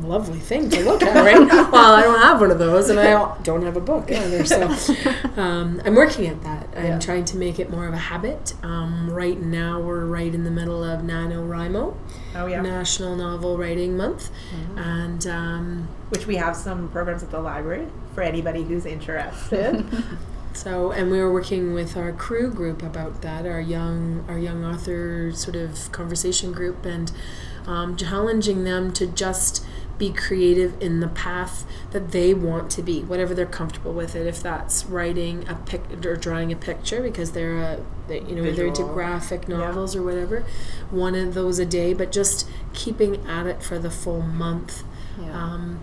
lovely 0.01 0.39
thing 0.39 0.69
to 0.69 0.81
look 0.85 1.01
at 1.03 1.13
right 1.25 1.39
well 1.71 1.93
i 1.93 2.01
don't 2.01 2.19
have 2.21 2.39
one 2.39 2.51
of 2.51 2.57
those 2.59 2.89
and 2.89 2.97
i 2.99 3.35
don't 3.43 3.63
have 3.63 3.75
a 3.75 3.81
book 3.81 4.09
either 4.09 4.45
so 4.45 4.63
um, 5.35 5.81
i'm 5.83 5.93
working 5.95 6.25
at 6.27 6.41
that 6.43 6.67
i'm 6.77 6.85
Yeah. 6.85 6.99
trying 6.99 7.25
to 7.25 7.37
make 7.37 7.59
it 7.59 7.69
more 7.69 7.85
of 7.87 7.93
a 7.93 7.97
habit 7.97 8.53
um, 8.63 9.09
right 9.09 9.39
now 9.39 9.81
we're 9.81 10.05
right 10.05 10.33
in 10.33 10.43
the 10.45 10.51
middle 10.51 10.83
of 10.83 11.01
nanowrimo 11.01 11.95
Oh 12.35 12.45
yeah. 12.45 12.61
national 12.61 13.15
novel 13.15 13.57
writing 13.57 13.97
month 13.97 14.29
and 14.77 15.25
um, 15.27 15.87
Which 16.09 16.27
we 16.27 16.35
have 16.37 16.55
some 16.55 16.87
programs 16.89 17.23
at 17.23 17.31
the 17.31 17.39
library 17.41 17.87
for 18.13 18.21
anybody 18.21 18.63
who's 18.63 18.85
interested. 18.85 19.85
So, 20.53 20.89
and 20.91 21.11
we 21.11 21.19
were 21.19 21.31
working 21.31 21.75
with 21.75 21.95
our 21.95 22.11
crew 22.11 22.49
group 22.51 22.81
about 22.81 23.21
that, 23.21 23.45
our 23.45 23.61
young, 23.61 24.25
our 24.27 24.39
young 24.39 24.65
author 24.65 25.31
sort 25.31 25.55
of 25.55 25.91
conversation 25.91 26.51
group, 26.51 26.83
and 26.83 27.11
um, 27.67 27.95
challenging 27.95 28.63
them 28.63 28.91
to 28.93 29.05
just 29.05 29.63
be 29.99 30.11
creative 30.11 30.79
in 30.79 30.99
the 30.99 31.07
path 31.07 31.65
that 31.91 32.11
they 32.11 32.31
want 32.33 32.69
to 32.69 32.83
be, 32.83 33.01
whatever 33.03 33.33
they're 33.33 33.45
comfortable 33.47 33.93
with 33.93 34.15
it. 34.15 34.27
If 34.27 34.41
that's 34.43 34.85
writing 34.85 35.47
a 35.49 35.55
pic 35.55 35.81
or 36.05 36.15
drawing 36.15 36.51
a 36.51 36.55
picture, 36.55 37.01
because 37.01 37.31
they're 37.31 37.57
a, 37.57 37.79
they, 38.07 38.21
you 38.21 38.35
know, 38.35 38.43
they're 38.43 38.67
into 38.67 38.81
Visual. 38.83 38.93
graphic 38.93 39.45
Yeah. 39.47 39.57
novels 39.57 39.95
or 39.95 40.03
whatever, 40.03 40.45
one 40.91 41.15
of 41.15 41.33
those 41.33 41.57
a 41.59 41.65
day, 41.65 41.93
but 41.95 42.11
just 42.11 42.47
keeping 42.73 43.25
at 43.27 43.47
it 43.47 43.63
for 43.63 43.79
the 43.79 43.89
full 43.89 44.21
month. 44.21 44.83
Yeah. 45.19 45.31
Um, 45.33 45.79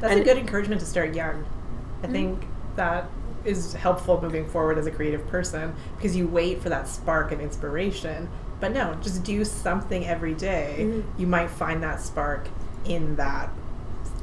That's 0.00 0.12
And- 0.14 0.22
a 0.22 0.24
good 0.24 0.38
encouragement 0.38 0.80
to 0.80 0.86
start 0.86 1.14
young. 1.14 1.44
I 2.02 2.06
think 2.06 2.46
that 2.76 3.10
is 3.44 3.74
helpful 3.74 4.18
moving 4.22 4.46
forward 4.46 4.78
as 4.78 4.86
a 4.86 4.90
creative 4.90 5.26
person 5.28 5.74
because 5.96 6.16
you 6.16 6.26
wait 6.26 6.62
for 6.62 6.70
that 6.70 6.88
spark 6.88 7.30
of 7.32 7.40
inspiration. 7.40 8.28
But 8.60 8.72
no, 8.72 8.94
just 9.02 9.24
do 9.24 9.44
something 9.44 10.06
every 10.06 10.34
day. 10.34 10.76
Mhm. 10.80 11.02
You 11.18 11.26
might 11.26 11.50
find 11.50 11.82
that 11.82 12.00
spark 12.00 12.48
in 12.84 13.16
that 13.16 13.50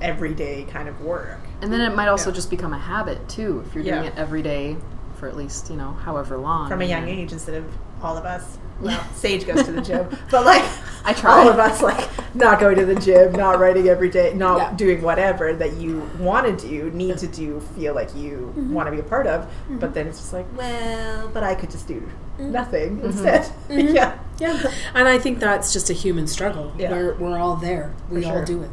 everyday 0.01 0.63
kind 0.65 0.87
of 0.87 1.01
work. 1.01 1.39
And 1.61 1.73
then 1.73 1.81
it 1.81 1.95
might 1.95 2.07
also 2.07 2.29
Yeah. 2.29 2.35
just 2.35 2.49
become 2.49 2.71
a 2.73 2.77
habit 2.77 3.27
too 3.27 3.63
if 3.67 3.73
you're 3.73 3.83
doing 3.83 4.03
Yeah. 4.03 4.09
it 4.09 4.13
every 4.15 4.41
day 4.43 4.77
for 5.15 5.27
at 5.27 5.35
least, 5.35 5.69
you 5.71 5.75
know, 5.75 5.95
however 6.05 6.37
long. 6.37 6.69
From 6.69 6.81
a 6.81 6.85
young 6.85 7.07
age 7.07 7.31
instead 7.31 7.55
of 7.55 7.65
all 8.03 8.15
of 8.15 8.25
us. 8.25 8.59
Well, 8.79 8.99
Sage 9.15 9.47
goes 9.47 9.63
to 9.63 9.71
the 9.71 9.81
gym, 9.81 10.05
but 10.29 10.45
like 10.45 10.63
I 11.07 11.13
try. 11.21 11.31
all 11.39 11.49
of 11.49 11.57
us, 11.57 11.81
like 11.81 12.07
not 12.35 12.59
going 12.59 12.75
to 12.75 12.85
the 12.85 12.95
gym, 12.95 13.31
not 13.31 13.57
writing 13.59 13.87
every 13.87 14.09
day, 14.09 14.33
not 14.33 14.57
Yeah. 14.59 14.73
doing 14.75 15.01
whatever 15.01 15.53
that 15.53 15.73
you 15.77 16.07
want 16.19 16.45
to 16.59 16.67
do, 16.67 16.91
need 16.91 17.17
to 17.19 17.27
do, 17.27 17.59
feel 17.75 17.95
like 17.95 18.13
you 18.15 18.53
Mm-hmm. 18.55 18.73
want 18.73 18.87
to 18.87 18.91
be 18.91 18.99
a 18.99 19.03
part 19.03 19.25
of. 19.25 19.47
But 19.69 19.93
then 19.93 20.05
it's 20.07 20.19
just 20.19 20.33
like, 20.33 20.45
well, 20.55 21.29
but 21.33 21.41
I 21.43 21.55
could 21.55 21.71
just 21.71 21.87
do 21.87 22.01
Mm-hmm. 22.37 22.51
nothing 22.51 22.99
instead. 23.03 23.49
yeah. 23.69 24.19
Yeah, 24.39 24.71
and 24.93 25.07
I 25.07 25.17
think 25.17 25.39
that's 25.39 25.73
just 25.73 25.89
a 25.89 25.93
human 25.93 26.27
struggle. 26.27 26.71
Yeah. 26.77 26.91
We're, 26.91 27.15
we're 27.15 27.39
all 27.39 27.55
there. 27.55 27.95
We 28.11 28.21
For 28.21 28.27
all 28.27 28.33
sure. 28.35 28.45
do 28.45 28.61
it. 28.61 28.71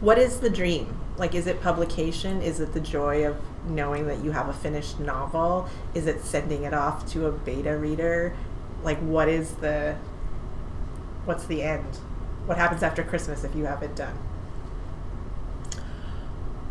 What 0.00 0.18
is 0.18 0.40
the 0.40 0.50
dream? 0.50 0.98
Like, 1.16 1.36
is 1.36 1.46
it 1.46 1.60
publication? 1.62 2.42
Is 2.42 2.58
it 2.58 2.72
the 2.72 2.80
joy 2.80 3.24
of 3.24 3.36
knowing 3.68 4.08
that 4.08 4.24
you 4.24 4.32
have 4.32 4.48
a 4.48 4.52
finished 4.52 4.98
novel? 4.98 5.68
Is 5.94 6.08
it 6.08 6.24
sending 6.24 6.64
it 6.64 6.74
off 6.74 7.06
to 7.12 7.26
a 7.26 7.30
beta 7.32 7.76
reader? 7.76 8.34
Like, 8.82 8.98
what 8.98 9.28
is 9.28 9.52
the, 9.52 9.94
what's 11.24 11.44
the 11.46 11.62
end? 11.62 11.96
What 12.46 12.58
happens 12.58 12.82
after 12.82 13.02
Christmas 13.02 13.44
if 13.44 13.54
you 13.54 13.64
have 13.64 13.82
it 13.82 13.94
done? 13.96 14.16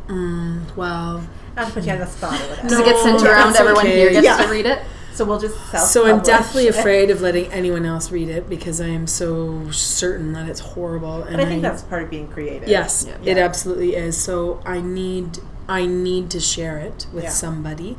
Mm, 0.07 0.75
well, 0.75 1.25
Not 1.55 1.67
to 1.67 1.74
put 1.74 1.86
you 1.86 1.91
on 1.93 2.00
the 2.00 2.05
spot 2.07 2.33
or 2.33 2.43
whatever. 2.50 2.67
Does 2.67 2.79
it 2.79 2.86
get 2.86 2.98
sent 3.00 3.24
No, 3.24 3.31
around? 3.31 3.55
Everyone 3.55 3.86
okay. 3.86 3.95
here 3.95 4.10
gets 4.12 4.25
Yeah. 4.25 4.38
to 4.38 4.50
read 4.51 4.65
it. 4.65 4.79
So 5.13 5.24
we'll 5.25 5.39
just 5.39 5.55
self 5.69 5.88
so 5.88 6.07
I'm 6.07 6.22
deathly 6.24 6.67
afraid 6.67 7.12
of 7.12 7.22
letting 7.22 7.45
anyone 7.51 7.86
else 7.86 8.12
read 8.12 8.29
it 8.29 8.50
because 8.50 8.81
I 8.81 8.88
am 8.88 9.05
so 9.05 9.69
certain 9.69 10.33
that 10.33 10.50
it's 10.50 10.60
horrible. 10.60 11.22
And 11.24 11.38
But 11.38 11.41
I 11.41 11.45
think 11.45 11.62
that's 11.62 11.83
part 11.83 12.01
of 12.03 12.10
being 12.10 12.27
creative. 12.27 12.67
yes, 12.67 13.05
Yeah. 13.07 13.31
it 13.31 13.38
absolutely 13.38 13.95
is. 13.95 14.17
So 14.17 14.60
I 14.65 14.81
need 14.81 15.39
I 15.69 15.86
need 15.86 16.29
to 16.31 16.39
share 16.41 16.77
it 16.79 17.05
with 17.13 17.25
Yeah. 17.25 17.29
somebody. 17.29 17.95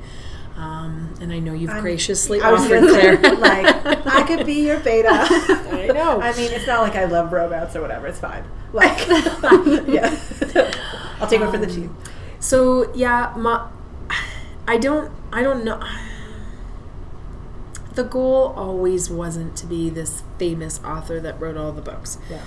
Um, 0.56 1.12
and 1.20 1.32
I 1.32 1.40
know 1.40 1.52
you've 1.52 1.70
I'm- 1.70 1.82
graciously 1.82 2.40
I 2.40 2.52
offered 2.52 2.80
gonna 2.80 3.36
like, 3.38 4.06
I 4.06 4.22
could 4.26 4.46
be 4.46 4.66
your 4.66 4.78
beta. 4.80 5.08
I 5.10 5.90
know. 5.92 6.20
I 6.20 6.34
mean, 6.36 6.52
it's 6.52 6.66
not 6.66 6.82
like 6.82 6.94
I 6.94 7.04
love 7.06 7.32
romance 7.32 7.74
or 7.74 7.80
whatever. 7.82 8.06
It's 8.06 8.20
fine. 8.20 8.44
Like, 8.74 9.06
yeah. 9.86 10.16
I'll 11.20 11.28
take 11.28 11.40
one 11.40 11.50
for 11.52 11.58
the 11.58 11.66
Um, 11.66 11.74
team. 11.74 11.96
So 12.40 12.92
yeah, 12.94 13.32
my, 13.36 13.68
I 14.66 14.78
don't 14.78 15.12
I 15.32 15.42
don't 15.42 15.64
know. 15.64 15.80
The 17.94 18.02
goal 18.02 18.52
always 18.56 19.08
wasn't 19.08 19.56
to 19.58 19.66
be 19.66 19.88
this 19.90 20.24
famous 20.38 20.80
author 20.84 21.20
that 21.20 21.40
wrote 21.40 21.56
all 21.56 21.70
the 21.72 21.82
books. 21.82 22.18
Yeah. 22.28 22.42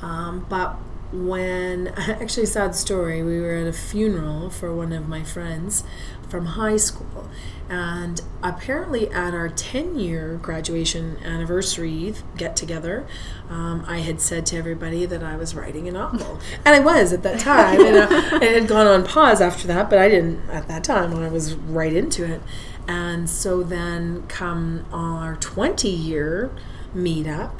Um, 0.00 0.46
but 0.48 0.76
when 1.12 1.88
actually 1.96 2.46
sad 2.46 2.74
story, 2.74 3.22
we 3.22 3.40
were 3.40 3.54
at 3.54 3.66
a 3.66 3.72
funeral 3.72 4.50
for 4.50 4.74
one 4.74 4.92
of 4.92 5.08
my 5.08 5.22
friends 5.22 5.84
from 6.28 6.44
high 6.44 6.76
school, 6.76 7.28
and 7.70 8.20
apparently 8.42 9.10
at 9.10 9.32
our 9.32 9.48
ten 9.48 9.98
year 9.98 10.38
graduation 10.42 11.16
anniversary 11.24 12.14
get 12.36 12.54
together, 12.54 13.06
um, 13.48 13.84
I 13.88 14.00
had 14.00 14.20
said 14.20 14.44
to 14.46 14.56
everybody 14.56 15.06
that 15.06 15.22
I 15.22 15.36
was 15.36 15.54
writing 15.54 15.88
a 15.88 15.92
novel, 15.92 16.38
and 16.64 16.74
I 16.74 16.80
was 16.80 17.12
at 17.12 17.22
that 17.22 17.40
time, 17.40 17.80
and 17.80 17.96
uh, 17.96 18.38
it 18.42 18.60
had 18.60 18.68
gone 18.68 18.86
on 18.86 19.04
pause 19.04 19.40
after 19.40 19.66
that, 19.68 19.88
but 19.88 19.98
I 19.98 20.08
didn't 20.08 20.48
at 20.50 20.68
that 20.68 20.84
time 20.84 21.12
when 21.12 21.22
I 21.22 21.28
was 21.28 21.54
right 21.54 21.92
into 21.92 22.24
it, 22.24 22.42
and 22.86 23.28
so 23.30 23.62
then 23.62 24.26
come 24.28 24.84
our 24.92 25.36
twenty 25.36 25.90
year 25.90 26.50
meetup 26.94 27.52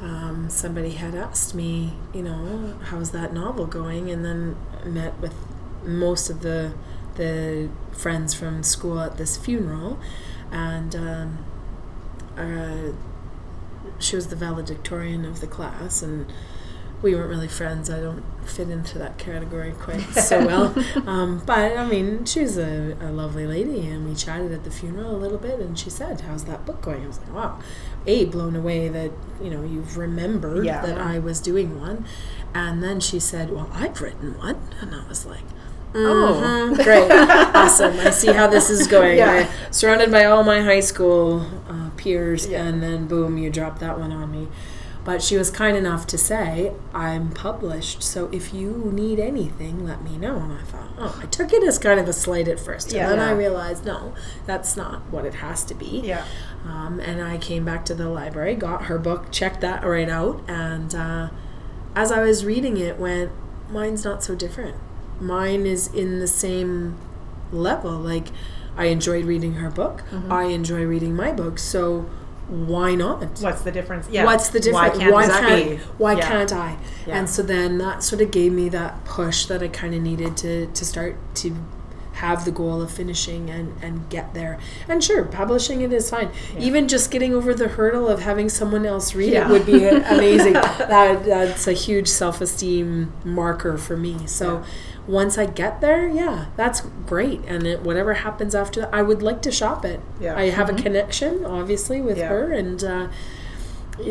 um, 0.00 0.48
somebody 0.48 0.90
had 0.92 1.14
asked 1.14 1.54
me, 1.54 1.94
you 2.14 2.22
know, 2.22 2.78
how's 2.84 3.10
that 3.10 3.32
novel 3.32 3.66
going, 3.66 4.10
and 4.10 4.24
then 4.24 4.56
met 4.84 5.18
with 5.18 5.34
most 5.84 6.30
of 6.30 6.40
the 6.40 6.74
the 7.16 7.68
friends 7.92 8.32
from 8.32 8.62
school 8.62 9.00
at 9.00 9.18
this 9.18 9.36
funeral, 9.36 9.98
and 10.50 10.96
um, 10.96 11.44
uh, 12.36 12.92
she 13.98 14.16
was 14.16 14.28
the 14.28 14.36
valedictorian 14.36 15.26
of 15.26 15.40
the 15.40 15.46
class, 15.46 16.00
and 16.00 16.32
we 17.02 17.14
weren't 17.14 17.28
really 17.28 17.48
friends. 17.48 17.90
I 17.90 18.00
don't 18.00 18.24
fit 18.46 18.70
into 18.70 18.98
that 18.98 19.18
category 19.18 19.72
quite 19.72 20.00
so 20.14 20.46
well, 20.46 20.74
um, 21.06 21.42
but 21.44 21.76
I 21.76 21.84
mean, 21.84 22.24
she 22.24 22.40
was 22.40 22.56
a, 22.56 22.96
a 23.00 23.10
lovely 23.12 23.46
lady, 23.46 23.86
and 23.86 24.08
we 24.08 24.14
chatted 24.14 24.52
at 24.52 24.64
the 24.64 24.70
funeral 24.70 25.14
a 25.14 25.18
little 25.18 25.38
bit, 25.38 25.60
and 25.60 25.78
she 25.78 25.90
said, 25.90 26.22
"How's 26.22 26.44
that 26.44 26.64
book 26.64 26.80
going?" 26.80 27.04
I 27.04 27.06
was 27.06 27.18
like, 27.20 27.34
"Wow." 27.34 27.58
A 28.06 28.24
blown 28.24 28.56
away 28.56 28.88
that 28.88 29.10
you 29.42 29.50
know 29.50 29.62
you've 29.62 29.96
remembered 29.96 30.64
Yeah. 30.64 30.84
that 30.84 30.98
I 30.98 31.18
was 31.18 31.40
doing 31.40 31.80
one, 31.80 32.06
and 32.54 32.82
then 32.82 32.98
she 33.00 33.20
said, 33.20 33.50
"Well, 33.52 33.68
I've 33.74 34.00
written 34.00 34.36
one," 34.38 34.56
and 34.80 34.94
I 34.94 35.06
was 35.08 35.26
like, 35.26 35.44
Oh. 35.94 36.40
"Mhm, 36.42 36.82
great, 36.84 37.10
awesome! 37.54 37.98
I 38.00 38.10
see 38.10 38.32
how 38.32 38.46
this 38.46 38.70
is 38.70 38.86
going. 38.86 39.18
Yeah. 39.18 39.48
I, 39.48 39.70
surrounded 39.70 40.10
by 40.10 40.24
all 40.24 40.44
my 40.44 40.60
high 40.62 40.80
school 40.80 41.46
uh, 41.68 41.90
peers, 41.96 42.46
Yeah. 42.46 42.64
and 42.64 42.82
then 42.82 43.06
boom, 43.06 43.36
you 43.38 43.50
dropped 43.50 43.80
that 43.80 43.98
one 43.98 44.12
on 44.12 44.30
me." 44.32 44.48
But 45.04 45.22
she 45.22 45.36
was 45.38 45.50
kind 45.50 45.76
enough 45.76 46.06
to 46.08 46.18
say, 46.18 46.72
"I'm 46.94 47.30
published, 47.30 48.02
so 48.02 48.28
if 48.32 48.52
you 48.52 48.90
need 48.92 49.18
anything, 49.18 49.86
let 49.86 50.02
me 50.04 50.18
know." 50.18 50.36
And 50.36 50.52
I 50.52 50.62
thought, 50.62 50.88
oh, 50.98 51.20
I 51.22 51.26
took 51.26 51.52
it 51.54 51.62
as 51.64 51.78
kind 51.78 51.98
of 51.98 52.06
a 52.06 52.12
slight 52.12 52.46
at 52.48 52.60
first, 52.60 52.92
Yeah. 52.92 53.08
and 53.10 53.12
then 53.12 53.18
I 53.28 53.32
realized, 53.32 53.86
no, 53.86 54.12
that's 54.46 54.76
not 54.76 55.00
what 55.10 55.24
it 55.24 55.34
has 55.36 55.64
to 55.64 55.74
be. 55.74 56.02
Yeah. 56.04 56.24
Um, 56.66 57.00
and 57.00 57.22
I 57.22 57.38
came 57.38 57.64
back 57.64 57.86
to 57.86 57.94
the 57.94 58.08
library, 58.10 58.54
got 58.54 58.84
her 58.84 58.98
book, 58.98 59.30
checked 59.30 59.62
that 59.62 59.84
right 59.84 60.08
out, 60.08 60.42
and 60.46 60.94
uh, 60.94 61.28
as 61.96 62.12
I 62.12 62.20
was 62.20 62.44
reading 62.44 62.76
it, 62.76 62.98
went, 62.98 63.30
mine's 63.70 64.04
not 64.04 64.22
so 64.22 64.34
different. 64.34 64.76
Mine 65.18 65.64
is 65.66 65.86
in 65.94 66.18
the 66.18 66.28
same 66.28 66.96
level. 67.52 67.92
Like, 67.92 68.28
I 68.76 68.86
enjoyed 68.86 69.24
reading 69.24 69.54
her 69.54 69.70
book. 69.70 70.02
I 70.28 70.44
enjoy 70.44 70.84
reading 70.84 71.14
my 71.16 71.32
book. 71.32 71.58
So 71.58 72.08
why 72.50 72.94
not? 72.94 73.22
What's 73.40 73.62
the 73.62 73.70
difference? 73.72 74.08
Yeah. 74.10 74.24
What's 74.24 74.48
the 74.50 74.60
difference? 74.60 74.96
Why 74.96 74.98
can't 74.98 75.12
why 75.12 75.26
can't, 75.28 75.80
why 75.98 76.12
Yeah. 76.14 76.28
can't 76.28 76.52
I? 76.52 76.76
Yeah. 77.06 77.18
And 77.18 77.30
so 77.30 77.42
then 77.42 77.78
that 77.78 78.02
sort 78.02 78.20
of 78.20 78.30
gave 78.30 78.52
me 78.52 78.68
that 78.70 79.04
push 79.04 79.46
that 79.46 79.62
I 79.62 79.68
kind 79.68 79.94
of 79.94 80.02
needed 80.02 80.36
to 80.38 80.66
to 80.66 80.84
start 80.84 81.16
to 81.36 81.54
have 82.14 82.44
the 82.44 82.50
goal 82.50 82.82
of 82.82 82.90
finishing 82.90 83.48
and 83.48 83.72
and 83.82 84.08
get 84.10 84.34
there. 84.34 84.58
And 84.88 85.02
sure, 85.02 85.24
publishing 85.24 85.80
it 85.80 85.92
is 85.92 86.10
fine. 86.10 86.28
Even 86.58 86.86
just 86.88 87.10
getting 87.10 87.32
over 87.32 87.54
the 87.54 87.68
hurdle 87.68 88.08
of 88.08 88.20
having 88.20 88.48
someone 88.50 88.84
else 88.84 89.14
read 89.14 89.32
Yeah. 89.32 89.46
it 89.48 89.52
would 89.52 89.64
be 89.64 89.86
amazing. 90.16 90.52
that 90.54 91.24
that's 91.24 91.66
a 91.66 91.72
huge 91.72 92.08
self-esteem 92.08 93.12
marker 93.24 93.78
for 93.78 93.96
me. 93.96 94.26
So 94.26 94.58
Yeah. 94.58 94.64
Once 95.06 95.38
I 95.38 95.46
get 95.46 95.80
there, 95.80 96.08
yeah, 96.08 96.46
that's 96.56 96.82
great. 97.06 97.40
And 97.46 97.66
it, 97.66 97.82
whatever 97.82 98.14
happens 98.14 98.54
after 98.54 98.80
that, 98.82 98.94
I 98.94 99.02
would 99.02 99.22
like 99.22 99.42
to 99.42 99.50
shop 99.52 99.84
it. 99.84 100.00
Yeah. 100.20 100.36
I 100.36 100.50
have 100.50 100.68
a 100.68 100.74
connection, 100.74 101.44
obviously, 101.44 102.00
with 102.00 102.18
Yeah. 102.18 102.28
her, 102.28 102.52
and 102.52 102.82
uh, 102.84 103.08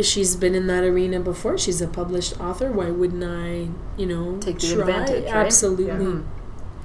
she's 0.02 0.36
been 0.36 0.56
in 0.56 0.68
that 0.68 0.84
arena 0.84 1.20
before. 1.20 1.58
She's 1.58 1.82
a 1.82 1.88
published 1.88 2.40
author. 2.40 2.72
Why 2.72 2.90
wouldn't 2.92 3.24
I, 3.24 3.70
you 3.98 4.06
know, 4.06 4.38
Take 4.40 4.60
the 4.60 4.74
try? 4.76 4.82
advantage, 4.82 5.26
right? 5.26 5.36
Absolutely. 5.46 5.88
Yeah. 5.88 6.20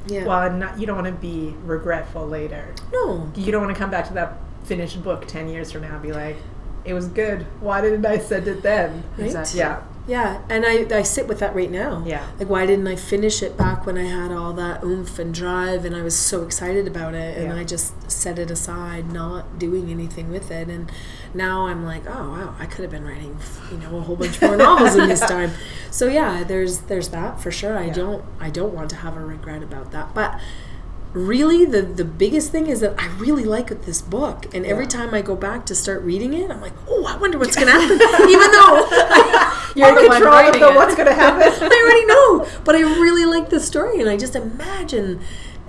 Yeah. 0.07 0.27
Well, 0.27 0.53
not, 0.53 0.79
you 0.79 0.87
don't 0.87 0.97
want 1.03 1.07
to 1.09 1.13
be 1.21 1.55
regretful 1.65 2.27
later. 2.29 2.75
no. 2.93 3.31
You 3.35 3.51
don't 3.53 3.63
want 3.65 3.75
to 3.75 3.79
come 3.79 3.91
back 3.91 4.07
to 4.09 4.15
that 4.15 4.37
finished 4.65 5.03
book 5.03 5.27
10 5.27 5.49
years 5.49 5.73
from 5.73 5.83
now 5.83 5.95
and 5.95 6.03
be 6.03 6.13
like, 6.13 6.37
it 6.85 6.93
was 6.93 7.07
good. 7.09 7.43
Why 7.61 7.81
didn't 7.81 8.05
I 8.05 8.19
send 8.19 8.47
it 8.47 8.63
then? 8.63 9.03
Right? 9.17 9.27
Exactly. 9.27 9.61
Yeah. 9.61 9.83
Yeah, 10.07 10.43
and 10.51 10.67
I, 10.67 10.99
I 10.99 11.03
sit 11.03 11.27
with 11.27 11.39
that 11.39 11.55
right 11.55 11.71
now. 11.71 12.03
Yeah. 12.07 12.27
Like, 12.39 12.51
why 12.51 12.67
didn't 12.67 12.87
I 12.87 12.95
finish 12.95 13.43
it 13.43 13.57
back 13.57 13.87
when 13.87 13.97
I 13.97 14.03
had 14.05 14.33
all 14.33 14.53
that 14.53 14.85
oomph 14.85 15.19
and 15.19 15.33
drive 15.33 15.87
and 15.87 15.97
I 15.97 16.03
was 16.03 16.15
so 16.15 16.43
excited 16.43 16.87
about 16.87 17.15
it 17.15 17.39
and 17.39 17.47
Yeah. 17.55 17.57
I 17.57 17.65
just 17.65 18.11
set 18.11 18.39
it 18.39 18.51
aside, 18.51 19.11
not 19.11 19.59
doing 19.59 19.91
anything 19.91 20.31
with 20.31 20.51
it. 20.51 20.69
And 20.69 20.93
now 21.33 21.67
I'm 21.69 21.85
like, 21.87 22.03
oh, 22.07 22.31
wow, 22.33 22.55
I 22.59 22.67
could 22.67 22.83
have 22.83 22.91
been 22.91 23.05
writing, 23.07 23.39
you 23.71 23.79
know, 23.79 23.97
a 23.97 24.01
whole 24.03 24.17
bunch 24.17 24.43
more 24.43 24.57
novels 24.59 24.95
in 24.95 25.09
this 25.09 25.21
time. 25.35 25.53
So 25.91 26.07
yeah, 26.09 26.45
there's 26.45 26.81
there's 26.81 27.09
that 27.09 27.41
for 27.41 27.51
sure. 27.51 27.79
I 27.79 27.87
Yeah. 27.87 27.93
don't 27.95 28.25
I 28.39 28.51
don't 28.51 28.75
want 28.75 28.91
to 28.91 28.97
have 28.97 29.17
a 29.17 29.25
regret 29.25 29.63
about 29.63 29.91
that. 29.93 30.13
But 30.13 30.39
really 31.15 31.65
the 31.65 31.81
the 31.83 32.05
biggest 32.05 32.51
thing 32.53 32.67
is 32.67 32.81
that 32.81 32.95
I 32.99 33.07
really 33.19 33.45
like 33.45 33.69
this 33.87 34.03
book. 34.03 34.53
And 34.55 34.67
every 34.67 34.85
Yeah. 34.85 34.91
time 34.91 35.15
I 35.15 35.23
go 35.23 35.35
back 35.37 35.65
to 35.67 35.75
start 35.75 36.03
reading 36.03 36.35
it 36.35 36.51
I'm 36.51 36.61
like 36.61 36.73
oh 36.89 37.07
I 37.07 37.17
wonder 37.17 37.39
what's 37.39 37.57
gonna 37.57 37.71
happen. 37.81 37.97
Even 38.29 38.51
though 38.51 38.75
You're 39.77 39.89
in 40.05 40.11
control 40.11 40.35
of 40.35 40.53
the 40.61 40.73
what's 40.75 40.95
going 40.95 41.09
to 41.09 41.15
happen. 41.15 41.43
I 41.73 41.83
already 41.85 42.07
know 42.07 42.61
but 42.65 42.75
I 42.75 42.81
really 43.01 43.25
like 43.25 43.49
the 43.51 43.61
story. 43.61 44.01
And 44.01 44.09
I 44.11 44.17
just 44.17 44.35
imagine 44.37 45.21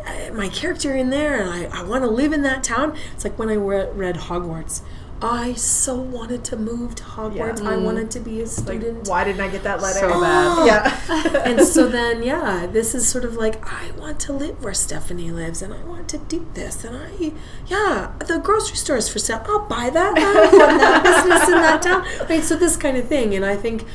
uh, 0.06 0.34
my 0.34 0.50
character 0.50 0.96
in 0.96 1.10
there 1.10 1.40
and 1.42 1.50
I, 1.50 1.80
I 1.80 1.84
want 1.84 2.04
to 2.04 2.10
live 2.10 2.34
in 2.34 2.42
that 2.44 2.64
town. 2.64 2.96
It's 3.14 3.24
like 3.24 3.38
when 3.40 3.50
I 3.50 3.54
re- 3.56 3.90
read 3.94 4.16
Hogwarts 4.16 4.82
I 5.22 5.54
so 5.54 5.96
wanted 5.96 6.44
to 6.46 6.58
move 6.58 6.94
to 6.96 7.04
Hogwarts. 7.04 7.62
I 7.66 7.76
Mm. 7.78 7.84
wanted 7.86 8.12
to 8.12 8.20
be 8.20 8.40
a 8.42 8.44
Like, 8.44 8.52
student. 8.52 9.08
why 9.08 9.24
didn't 9.24 9.42
I 9.42 9.48
get 9.48 9.64
that 9.64 9.82
letter? 9.82 10.00
So 10.00 10.22
bad. 10.22 10.68
Yeah. 10.68 11.42
and 11.46 11.62
so 11.66 11.88
then, 11.88 12.22
yeah, 12.22 12.68
this 12.72 12.94
is 12.94 13.08
sort 13.08 13.24
of 13.24 13.36
like 13.38 13.56
I 13.66 13.92
want 13.98 14.20
to 14.22 14.34
live 14.34 14.62
where 14.64 14.74
Stephanie 14.74 15.32
lives, 15.32 15.62
and 15.62 15.74
I 15.74 15.84
want 15.86 16.10
to 16.10 16.18
do 16.18 16.46
this, 16.54 16.84
and 16.84 16.98
I, 16.98 17.32
yeah, 17.66 18.12
the 18.28 18.40
grocery 18.40 18.76
store 18.76 18.98
is 18.98 19.08
for 19.08 19.20
sale. 19.20 19.42
I'll 19.48 19.60
buy 19.62 19.90
that. 19.90 20.18
I 20.18 20.58
want 20.58 20.80
that 20.82 21.04
business 21.26 21.48
in 21.48 21.56
that 21.56 21.82
town. 21.82 22.06
Right. 22.30 22.44
So 22.44 22.56
this 22.56 22.76
kind 22.76 22.98
of 22.98 23.08
thing, 23.08 23.34
and 23.36 23.46
I 23.46 23.56
think. 23.56 23.86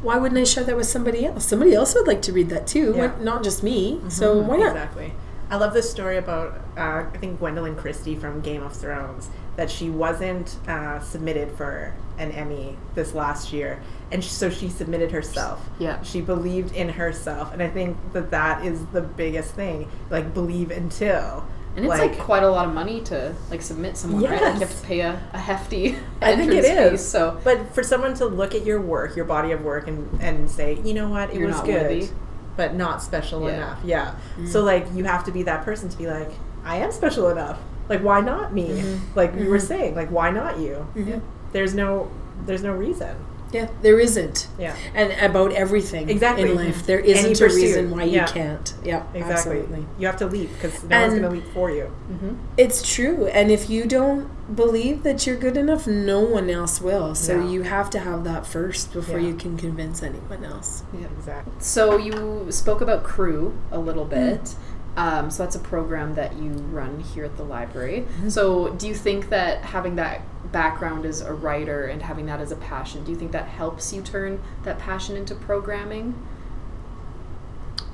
Why 0.00 0.16
wouldn't 0.16 0.38
I 0.40 0.44
share 0.44 0.62
that 0.62 0.76
with 0.76 0.86
somebody 0.86 1.26
else? 1.26 1.44
Somebody 1.44 1.74
else 1.74 1.92
would 1.96 2.06
like 2.06 2.22
to 2.22 2.32
read 2.32 2.50
that 2.50 2.68
too, 2.68 2.94
Yeah. 2.96 3.08
why- 3.16 3.20
not 3.20 3.42
just 3.42 3.64
me. 3.64 4.00
So 4.08 4.38
why 4.38 4.56
not? 4.58 4.68
Exactly. 4.76 5.12
I 5.50 5.56
love 5.56 5.74
this 5.74 5.90
story 5.90 6.16
about 6.16 6.54
uh, 6.76 7.02
I 7.12 7.18
think 7.18 7.40
Gwendoline 7.40 7.76
Christie 7.76 8.14
from 8.14 8.40
Game 8.40 8.62
of 8.62 8.74
Thrones 8.74 9.28
that 9.58 9.68
she 9.68 9.90
wasn't 9.90 10.56
uh, 10.68 11.00
submitted 11.00 11.50
for 11.50 11.92
an 12.16 12.30
Emmy 12.30 12.76
this 12.94 13.12
last 13.12 13.52
year, 13.52 13.82
and 14.12 14.22
sh- 14.22 14.28
so 14.28 14.48
she 14.50 14.68
submitted 14.68 15.10
herself. 15.10 15.68
Yeah. 15.80 16.00
She 16.02 16.20
believed 16.20 16.74
in 16.76 16.88
herself, 16.90 17.52
and 17.52 17.60
I 17.60 17.68
think 17.68 17.96
that 18.12 18.30
that 18.30 18.64
is 18.64 18.86
the 18.86 19.00
biggest 19.02 19.54
thing. 19.54 19.88
Like 20.10 20.32
believe 20.32 20.70
until. 20.70 21.44
And 21.76 21.84
it's 21.86 21.98
like, 21.98 22.18
quite 22.18 22.42
a 22.44 22.50
lot 22.50 22.66
of 22.68 22.72
money 22.74 23.00
to 23.02 23.34
like 23.50 23.62
submit 23.62 23.96
someone, 23.96 24.22
right? 24.22 24.40
Like 24.40 24.54
you 24.54 24.60
have 24.60 24.80
to 24.80 24.86
pay 24.86 25.00
a, 25.00 25.20
a 25.32 25.38
hefty 25.38 25.96
I 26.22 26.34
think 26.36 26.52
it 26.52 26.64
entrance 26.64 26.66
fee. 26.90 26.94
is. 26.94 27.08
So 27.08 27.40
But 27.44 27.72
for 27.74 27.82
someone 27.82 28.14
to 28.14 28.26
look 28.26 28.54
at 28.54 28.64
your 28.64 28.80
work, 28.80 29.14
your 29.16 29.24
body 29.24 29.50
of 29.52 29.62
work, 29.62 29.86
and 29.88 30.20
and 30.22 30.48
say, 30.50 30.80
you 30.84 30.94
know 30.94 31.08
what, 31.08 31.30
it 31.34 31.44
was 31.44 31.60
good, 31.60 31.82
worthy. 31.82 32.08
but 32.56 32.74
not 32.74 33.02
special 33.02 33.42
Yeah. 33.42 33.54
enough. 33.56 33.78
Yeah. 33.84 34.14
So 34.50 34.62
like 34.64 34.86
you 34.94 35.04
have 35.04 35.24
to 35.26 35.32
be 35.32 35.42
that 35.44 35.64
person 35.64 35.88
to 35.88 35.96
be 35.98 36.06
like, 36.08 36.30
I 36.64 36.76
am 36.78 36.90
special 36.92 37.28
enough. 37.28 37.58
Like 37.88 38.02
why 38.02 38.20
not 38.20 38.52
me? 38.54 38.68
Mm-hmm. 38.68 39.18
Like 39.18 39.34
you 39.38 39.48
were 39.48 39.58
saying, 39.60 39.94
like 39.94 40.10
why 40.10 40.30
not 40.30 40.58
you? 40.58 40.86
Mhm. 40.94 41.20
There's 41.52 41.74
no 41.74 42.10
there's 42.46 42.62
no 42.62 42.72
reason. 42.72 43.16
Yeah, 43.50 43.68
there 43.80 43.98
isn't. 43.98 44.46
Yeah. 44.58 44.76
And 44.94 45.10
about 45.24 45.52
everything 45.52 46.10
Exactly. 46.10 46.50
in 46.50 46.54
life, 46.54 46.84
there 46.84 47.00
Any 47.00 47.12
isn't 47.12 47.40
a 47.40 47.54
reason 47.54 47.90
why 47.90 48.02
you 48.02 48.16
Yeah. 48.16 48.26
can't. 48.26 48.74
Yeah, 48.84 49.04
Exactly. 49.14 49.32
absolutely. 49.60 49.86
You 49.98 50.06
have 50.06 50.18
to 50.18 50.26
leap 50.26 50.50
because 50.52 50.84
no 50.84 51.00
one's 51.00 51.14
gonna 51.14 51.30
leap 51.30 51.46
for 51.54 51.70
you. 51.70 51.86
Mhm. 52.12 52.36
It's 52.58 52.82
true. 52.94 53.24
And 53.32 53.50
if 53.50 53.70
you 53.70 53.86
don't 53.86 54.28
believe 54.54 55.02
that 55.02 55.26
you're 55.26 55.36
good 55.36 55.56
enough, 55.56 55.86
no 55.86 56.20
one 56.20 56.50
else 56.50 56.82
will. 56.82 57.14
So 57.14 57.38
No. 57.40 57.48
you 57.48 57.62
have 57.62 57.88
to 57.90 57.98
have 58.00 58.22
that 58.24 58.46
first 58.46 58.92
before 58.92 59.18
Yeah. 59.18 59.28
you 59.28 59.34
can 59.34 59.56
convince 59.56 60.02
anyone 60.02 60.44
else. 60.44 60.82
yeah. 60.92 61.06
Exactly. 61.18 61.54
So 61.58 61.96
you 61.96 62.48
spoke 62.50 62.82
about 62.82 63.02
Crew 63.02 63.54
a 63.72 63.78
little 63.78 64.04
bit. 64.04 64.54
Um, 64.98 65.30
so 65.30 65.44
that's 65.44 65.54
a 65.54 65.60
program 65.60 66.16
that 66.16 66.34
you 66.38 66.50
run 66.50 66.98
here 66.98 67.24
at 67.24 67.36
the 67.36 67.44
library. 67.44 68.00
Mm-hmm. 68.00 68.30
So 68.30 68.74
do 68.74 68.88
you 68.88 68.96
think 68.96 69.28
that 69.28 69.62
having 69.62 69.94
that 69.94 70.22
background 70.50 71.06
as 71.06 71.20
a 71.20 71.32
writer 71.32 71.84
and 71.84 72.02
having 72.02 72.26
that 72.26 72.40
as 72.40 72.50
a 72.50 72.56
passion, 72.56 73.04
do 73.04 73.12
you 73.12 73.16
think 73.16 73.30
that 73.30 73.46
helps 73.46 73.92
you 73.92 74.02
turn 74.02 74.42
that 74.64 74.80
passion 74.80 75.16
into 75.16 75.36
programming? 75.36 76.20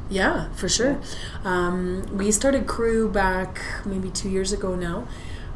Yeah, 0.09 0.51
for 0.55 0.67
sure. 0.67 0.99
Um, 1.45 2.07
we 2.17 2.33
started 2.33 2.67
Crew 2.67 3.11
back 3.11 3.61
maybe 3.85 4.09
two 4.09 4.31
years 4.31 4.51
ago 4.51 4.75
now. 4.75 5.07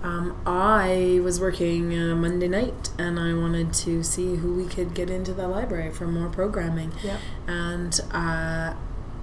Um, 0.03 0.39
I 0.45 1.21
was 1.25 1.41
working 1.41 1.99
uh, 1.99 2.15
Monday 2.15 2.49
night 2.49 2.91
and 2.99 3.19
I 3.19 3.33
wanted 3.33 3.73
to 3.73 4.03
see 4.03 4.37
who 4.37 4.53
we 4.53 4.67
could 4.67 4.93
get 4.93 5.09
into 5.09 5.33
the 5.33 5.49
library 5.49 5.93
for 5.93 6.07
more 6.07 6.29
programming. 6.29 6.93
Yeah. 7.03 7.17
And 7.47 7.99
uh, 8.13 8.75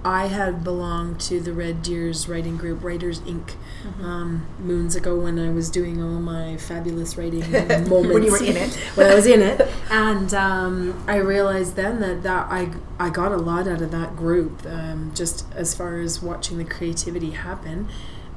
I 0.06 0.26
had 0.26 0.62
belonged 0.62 1.20
to 1.22 1.40
the 1.40 1.52
Red 1.52 1.82
Deers 1.82 2.28
writing 2.28 2.56
group, 2.56 2.84
Writers 2.84 3.18
Inc., 3.22 3.54
um, 4.00 4.46
moons 4.60 4.94
ago 4.94 5.18
when 5.18 5.36
I 5.36 5.50
was 5.50 5.68
doing 5.68 6.00
all 6.00 6.20
my 6.20 6.56
fabulous 6.58 7.16
writing 7.18 7.40
moments. 7.52 7.90
When 7.90 8.22
you 8.22 8.30
were 8.30 8.42
in 8.42 8.56
it. 8.56 8.72
when 8.94 9.10
I 9.10 9.14
was 9.16 9.26
in 9.26 9.42
it, 9.42 9.68
and 9.90 10.32
um, 10.32 11.04
I 11.08 11.16
realized 11.16 11.74
then 11.74 11.98
that, 12.00 12.22
that 12.22 12.46
I 12.48 12.70
I 13.00 13.10
got 13.10 13.32
a 13.32 13.36
lot 13.36 13.66
out 13.66 13.82
of 13.82 13.90
that 13.90 14.14
group, 14.14 14.64
um, 14.64 15.10
just 15.12 15.44
as 15.54 15.74
far 15.74 15.98
as 15.98 16.22
watching 16.22 16.58
the 16.58 16.64
creativity 16.64 17.30
happen. 17.32 17.88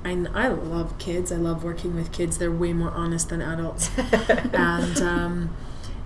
And 0.03 0.27
I 0.29 0.47
love 0.47 0.97
kids. 0.97 1.31
I 1.31 1.35
love 1.35 1.63
working 1.63 1.93
with 1.93 2.11
kids. 2.11 2.39
They're 2.39 2.51
way 2.51 2.73
more 2.73 2.91
honest 2.91 3.29
than 3.29 3.41
adults. 3.41 3.91
and 3.97 4.97
um, 5.01 5.55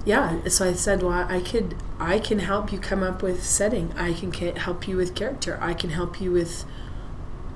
yeah, 0.05 0.47
so 0.49 0.67
I 0.69 0.73
said, 0.73 1.01
well, 1.03 1.25
I 1.29 1.39
could, 1.39 1.75
I 1.99 2.19
can 2.19 2.39
help 2.39 2.71
you 2.73 2.79
come 2.79 3.03
up 3.03 3.21
with 3.23 3.43
setting. 3.43 3.93
I 3.97 4.13
can 4.13 4.31
ca- 4.31 4.53
help 4.59 4.87
you 4.87 4.97
with 4.97 5.15
character. 5.15 5.57
I 5.61 5.73
can 5.73 5.91
help 5.91 6.19
you 6.19 6.31
with. 6.31 6.65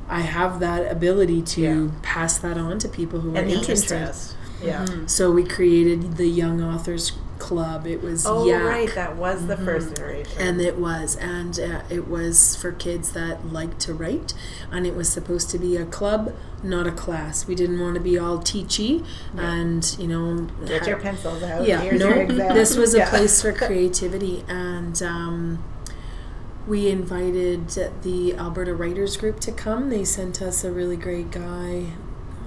I 0.10 0.21
have 0.21 0.62
that 0.62 0.89
ability 0.89 1.41
to 1.41 1.62
Yeah. 1.62 1.88
pass 2.01 2.38
that 2.38 2.57
on 2.57 2.79
to 2.79 2.88
people 2.88 3.19
who 3.19 3.36
are 3.36 3.39
And 3.39 3.49
the 3.49 3.55
interested. 3.55 3.95
interest. 3.99 4.36
Yeah. 4.63 4.86
Mm-hmm. 4.86 5.07
So 5.07 5.31
we 5.31 5.43
created 5.43 6.15
the 6.15 6.27
Young 6.27 6.62
Authors 6.62 7.12
Club. 7.39 7.86
It 7.88 8.02
was 8.02 8.26
Oh 8.26 8.45
Yak, 8.47 8.63
right, 8.63 8.95
that 8.95 9.15
was 9.15 9.47
the 9.47 9.58
first 9.58 9.91
iteration. 9.93 10.41
and 10.41 10.60
it 10.62 10.78
was, 10.78 11.15
and 11.17 11.60
uh, 11.60 11.82
it 11.89 12.08
was 12.08 12.56
for 12.56 12.71
kids 12.71 13.12
that 13.13 13.52
liked 13.54 13.80
to 13.82 13.93
write, 13.93 14.34
and 14.71 14.86
it 14.88 14.95
was 14.95 15.10
supposed 15.10 15.50
to 15.52 15.60
be 15.60 15.78
a 15.78 15.86
club, 15.86 16.34
not 16.63 16.88
a 16.88 16.91
class. 16.91 17.47
We 17.47 17.56
didn't 17.56 17.80
want 17.80 17.95
to 17.95 18.02
be 18.02 18.17
all 18.17 18.39
teachy, 18.39 19.06
and 19.36 19.95
you 20.00 20.08
know, 20.08 20.47
Get 20.65 20.82
ha- 20.82 20.88
your 20.89 21.00
pencils 21.00 21.43
out. 21.43 21.67
yeah, 21.67 21.82
Here's 21.82 22.00
no, 22.00 22.26
this 22.54 22.76
was 22.76 22.93
a 22.93 23.00
Yeah. 23.00 23.10
place 23.10 23.41
for 23.41 23.52
creativity, 23.65 24.43
and 24.47 25.02
um, 25.04 25.63
we 26.67 26.89
invited 26.89 27.69
the 28.02 28.36
Alberta 28.36 28.73
Writers 28.76 29.15
Group 29.17 29.39
to 29.41 29.52
come. 29.52 29.89
They 29.89 30.04
sent 30.04 30.41
us 30.41 30.63
a 30.63 30.71
really 30.71 30.97
great 30.97 31.32
guy. 31.32 31.93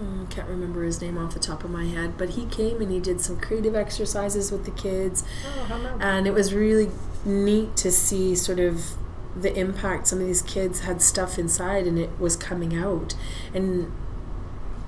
I 0.01 0.25
can't 0.33 0.49
remember 0.49 0.83
his 0.83 1.01
name 1.01 1.19
off 1.19 1.35
the 1.35 1.41
top 1.41 1.63
of 1.65 1.71
my 1.71 1.85
head, 1.85 2.17
but 2.17 2.31
he 2.31 2.47
came 2.47 2.81
and 2.81 2.91
he 2.91 3.01
did 3.01 3.21
some 3.21 3.39
creative 3.39 3.75
exercises 3.75 4.51
with 4.51 4.65
the 4.65 4.71
kids, 4.71 5.25
Oh, 5.45 5.97
and 6.01 6.27
it 6.27 6.33
was 6.33 6.55
really 6.55 6.91
neat 7.25 7.77
to 7.77 7.93
see 7.93 8.35
sort 8.35 8.59
of 8.59 8.93
the 9.37 9.55
impact 9.57 10.07
some 10.09 10.21
of 10.21 10.27
these 10.27 10.43
kids 10.43 10.81
had 10.81 11.03
stuff 11.03 11.39
inside 11.39 11.87
and 11.87 11.99
it 11.99 12.11
was 12.19 12.35
coming 12.35 12.75
out. 12.75 13.15
And 13.55 13.93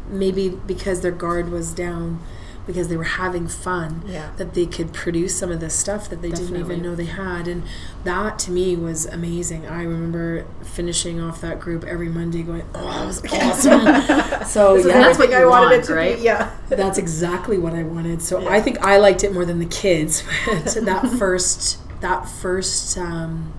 maybe 0.08 0.48
because 0.48 1.00
their 1.00 1.12
guard 1.12 1.50
was 1.50 1.72
down 1.72 2.20
because 2.66 2.88
they 2.88 2.96
were 2.96 3.04
having 3.04 3.48
fun 3.48 4.02
Yeah. 4.06 4.30
that 4.36 4.54
they 4.54 4.66
could 4.66 4.92
produce 4.92 5.34
some 5.36 5.50
of 5.50 5.60
the 5.60 5.68
stuff 5.70 6.08
that 6.10 6.22
they 6.22 6.30
didn't 6.30 6.56
even 6.56 6.80
know 6.82 6.94
they 6.94 7.04
had 7.06 7.48
and 7.48 7.62
that 8.04 8.38
to 8.40 8.50
me 8.50 8.76
was 8.76 9.06
amazing 9.06 9.66
i 9.66 9.82
remember 9.82 10.44
finishing 10.62 11.20
off 11.20 11.40
that 11.40 11.58
group 11.60 11.84
every 11.84 12.08
monday 12.08 12.42
going 12.42 12.62
oh 12.74 12.84
that 12.84 13.06
was 13.06 13.22
awesome 13.32 14.44
so 14.46 14.76
yeah 14.86 14.98
that's 14.98 15.18
what 15.18 15.32
I 15.32 15.44
wanted 15.46 15.70
want, 15.70 15.72
it 15.74 15.84
to 15.86 15.94
right? 15.94 16.16
be. 16.16 16.22
Yeah. 16.22 16.50
that's 16.68 16.98
exactly 16.98 17.58
what 17.58 17.72
I 17.74 17.82
wanted. 17.82 18.22
So 18.22 18.40
Yeah. 18.40 18.50
I 18.50 18.60
think 18.60 18.78
I 18.80 18.96
liked 18.98 19.24
it 19.24 19.32
more 19.32 19.44
than 19.44 19.58
the 19.58 19.66
kids. 19.66 20.22
But 20.46 20.64
that 20.84 21.06
first 21.18 21.78
that 22.00 22.28
first 22.28 22.96
um, 22.98 23.52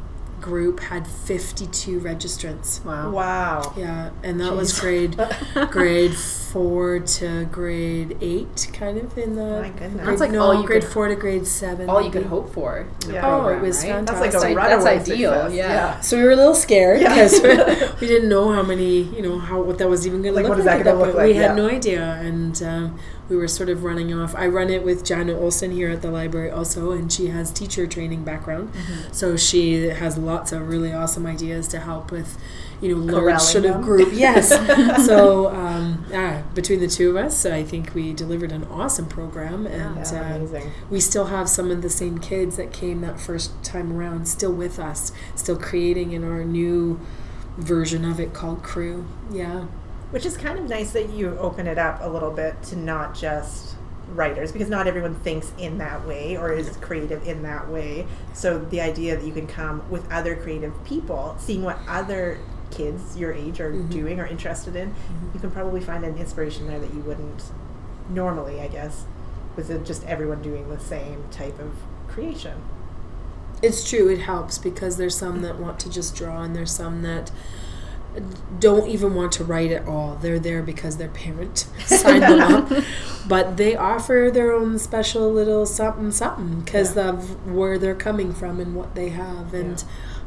group 0.44 0.82
had 0.82 1.08
fifty 1.08 1.66
two 1.68 2.00
registrants. 2.02 2.84
Wow. 2.86 3.10
Wow. 3.12 3.74
Yeah, 3.78 4.12
and 4.24 4.40
that 4.42 4.54
was 4.56 4.78
grade 4.80 5.18
grade 5.72 6.14
four 6.16 7.00
to 7.00 7.46
grade 7.46 8.18
eight, 8.22 8.70
kind 8.74 8.98
of 8.98 9.18
in 9.18 9.36
the. 9.36 9.62
My 9.62 9.70
goodness. 9.70 10.06
That's 10.06 10.20
like 10.22 10.32
no, 10.32 10.44
all 10.44 10.54
you 10.62 10.68
grade 10.68 10.82
could- 10.84 10.92
four 10.92 11.08
to 11.08 11.16
grade 11.16 11.48
seven. 11.48 11.90
All 11.90 12.02
you 12.02 12.12
could 12.12 12.26
hope 12.26 12.54
for. 12.54 12.86
Yeah. 13.10 13.22
program, 13.22 13.46
Oh, 13.46 13.58
it 13.58 13.62
was 13.62 13.84
right? 13.84 14.06
That's 14.06 14.20
like 14.20 14.30
a 14.30 14.34
That's, 14.34 14.44
like, 14.44 14.56
runaway 14.58 14.98
that's 14.98 15.10
ideal. 15.10 15.32
Yeah. 15.52 15.68
Yeah. 15.74 16.00
So 16.02 16.18
we 16.18 16.24
were 16.24 16.32
a 16.32 16.36
little 16.36 16.54
scared 16.56 17.02
Yeah. 17.02 17.10
because 17.16 17.42
we 18.02 18.08
didn't 18.08 18.30
know 18.30 18.52
how 18.52 18.62
many, 18.64 19.02
you 19.04 19.22
know, 19.22 19.40
how 19.40 19.62
what 19.62 19.78
that 19.80 19.88
was 19.90 20.06
even 20.06 20.22
going 20.22 20.34
to 20.36 20.42
Like, 20.42 20.44
look 20.44 20.50
what 20.52 20.60
is 20.60 20.66
like. 20.66 20.84
that 20.84 20.88
at 20.88 20.92
gonna 20.94 21.06
point. 21.06 21.16
look 21.16 21.24
We 21.26 21.34
like? 21.34 21.42
had 21.42 21.56
no 21.56 21.68
idea, 21.70 22.04
and 22.22 22.62
um, 22.64 23.00
we 23.30 23.36
were 23.36 23.48
sort 23.48 23.70
of 23.70 23.84
running 23.84 24.14
off. 24.14 24.36
I 24.36 24.48
run 24.48 24.70
it 24.70 24.84
with 24.84 25.04
Jana 25.06 25.34
Olson 25.38 25.72
here 25.72 25.90
at 25.90 26.02
the 26.02 26.12
library 26.12 26.52
also, 26.52 26.92
and 26.92 27.12
she 27.12 27.28
has 27.28 27.52
teacher 27.52 27.88
training 27.88 28.24
background, 28.24 28.74
Mm-hmm. 28.74 29.12
so 29.14 29.38
she 29.38 29.84
has 29.90 30.18
lots 30.18 30.52
of 30.52 30.68
really 30.68 30.92
awesome 30.94 31.26
ideas 31.26 31.68
to 31.70 31.80
help 31.80 32.12
with. 32.12 32.38
You 32.82 32.90
know, 32.90 33.02
large 33.02 33.16
Corralling 33.22 33.40
sort 33.40 33.64
of 33.66 33.74
them. 33.76 33.82
group. 33.82 34.10
Yes. 34.14 34.50
so, 35.06 35.48
um, 35.56 36.06
yeah, 36.12 36.42
between 36.54 36.82
the 36.82 36.88
two 36.90 37.12
of 37.12 37.16
us, 37.16 37.46
I 37.46 37.64
think 37.64 37.94
we 37.96 38.12
delivered 38.12 38.52
an 38.52 38.66
awesome 38.66 39.06
program, 39.06 39.66
and 39.66 40.06
Yeah, 40.06 40.40
uh, 40.58 40.62
we 40.90 41.00
still 41.00 41.28
have 41.28 41.48
some 41.48 41.72
of 41.72 41.82
the 41.82 41.90
same 41.90 42.18
kids 42.18 42.58
that 42.58 42.74
came 42.74 43.00
that 43.00 43.22
first 43.22 43.52
time 43.64 43.94
around 43.98 44.28
still 44.28 44.52
with 44.52 44.80
us, 44.80 45.14
still 45.34 45.56
creating 45.58 46.12
in 46.12 46.26
our 46.26 46.44
new 46.44 47.00
version 47.58 48.04
of 48.04 48.20
it 48.20 48.34
called 48.34 48.64
Crew. 48.64 49.06
Yeah. 49.32 49.68
Which 50.14 50.28
is 50.28 50.38
kind 50.38 50.60
of 50.60 50.70
nice 50.70 50.92
that 50.92 51.10
you 51.10 51.36
open 51.40 51.66
it 51.66 51.80
up 51.80 51.98
a 52.02 52.08
little 52.08 52.30
bit 52.30 52.62
to 52.66 52.76
not 52.76 53.16
just 53.16 53.74
writers 54.10 54.52
because 54.52 54.70
not 54.70 54.86
everyone 54.86 55.16
thinks 55.16 55.52
in 55.58 55.80
that 55.80 56.06
way 56.08 56.38
or 56.38 56.52
is 56.54 56.78
creative 56.78 57.28
in 57.28 57.42
that 57.42 57.68
way. 57.68 58.06
So 58.34 58.60
the 58.60 58.80
idea 58.80 59.18
that 59.18 59.26
you 59.26 59.34
can 59.34 59.48
come 59.48 59.82
with 59.90 60.08
other 60.12 60.36
creative 60.36 60.72
people, 60.86 61.36
seeing 61.40 61.64
what 61.64 61.80
other 61.88 62.38
kids 62.70 63.18
your 63.18 63.34
age 63.34 63.60
are 63.60 63.72
Mhm. 63.72 63.90
doing 63.90 64.20
or 64.20 64.28
interested 64.28 64.76
in, 64.76 64.94
you 65.34 65.40
can 65.40 65.50
probably 65.50 65.82
find 65.82 66.04
an 66.04 66.16
inspiration 66.18 66.68
there 66.68 66.80
that 66.80 66.94
you 66.94 67.00
wouldn't 67.02 67.46
normally, 68.08 68.62
I 68.62 68.68
guess, 68.68 69.06
with 69.56 69.72
it 69.72 69.84
just 69.84 70.06
everyone 70.06 70.44
doing 70.44 70.70
the 70.70 70.80
same 70.80 71.24
type 71.32 71.60
of 71.60 71.72
creation. 72.08 72.58
It's 73.64 73.90
true, 73.90 74.10
it 74.10 74.20
helps 74.20 74.60
because 74.60 74.98
there's 74.98 75.16
some 75.18 75.42
that 75.42 75.58
want 75.60 75.80
to 75.80 75.90
just 75.90 76.16
draw 76.16 76.44
and 76.44 76.56
there's 76.56 76.72
some 76.72 77.02
that 77.02 77.32
don't 78.60 78.88
even 78.88 79.16
want 79.16 79.32
to 79.34 79.44
write 79.44 79.72
at 79.72 79.88
all. 79.88 80.16
They're 80.22 80.40
there 80.40 80.62
because 80.64 80.98
their 80.98 81.10
parent 81.10 81.58
signed 81.86 82.24
them 82.24 82.40
up. 82.42 82.84
But 83.28 83.56
they 83.56 83.74
offer 83.78 84.30
their 84.34 84.52
own 84.52 84.78
special 84.80 85.32
little 85.32 85.66
something 85.66 86.12
something 86.12 86.60
because 86.60 86.96
Yeah. 86.98 87.10
of 87.10 87.50
where 87.50 87.78
they're 87.78 87.96
coming 87.96 88.34
from 88.34 88.60
and 88.60 88.76
what 88.76 88.96
they 88.96 89.10
have. 89.10 89.54
And 89.54 89.82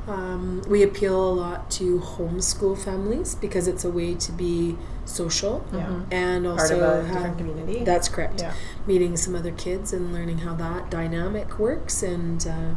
um, 0.09 0.63
we 0.67 0.83
appeal 0.83 1.15
a 1.31 1.35
lot 1.35 1.71
to 1.73 1.99
homeschool 2.01 2.79
families 2.79 3.35
because 3.35 3.69
it's 3.69 3.85
a 3.85 3.91
way 3.91 4.15
to 4.15 4.33
be 4.33 4.79
social 5.05 5.63
Yeah. 5.75 6.01
and 6.11 6.47
Part 6.47 6.61
also 6.61 6.81
of 6.81 6.83
a 6.83 7.07
have- 7.09 7.15
different 7.17 7.39
community. 7.39 7.85
That's 7.85 8.09
correct. 8.09 8.41
Yeah. 8.41 8.55
Meeting 8.87 9.17
some 9.19 9.35
other 9.35 9.53
kids 9.53 9.93
and 9.93 10.15
learning 10.15 10.39
how 10.39 10.55
that 10.55 10.91
dynamic 10.91 11.59
works, 11.59 12.03
and 12.03 12.47
uh, 12.47 12.75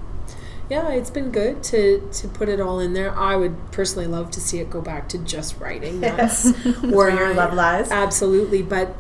yeah, 0.69 0.89
it's 0.89 1.10
been 1.10 1.32
good 1.32 1.63
to 1.63 2.08
to 2.13 2.27
put 2.27 2.47
it 2.49 2.60
all 2.62 2.79
in 2.79 2.93
there. 2.93 3.17
I 3.17 3.36
would 3.36 3.71
personally 3.71 4.08
love 4.08 4.29
to 4.32 4.39
see 4.41 4.60
it 4.60 4.69
go 4.69 4.82
back 4.82 5.10
to 5.10 5.17
just 5.17 5.60
writing. 5.60 5.99
That's 6.01 6.51
where 6.82 7.10
your 7.10 7.34
love 7.34 7.53
lies. 7.53 7.89
Absolutely, 7.91 8.62
but 8.62 8.95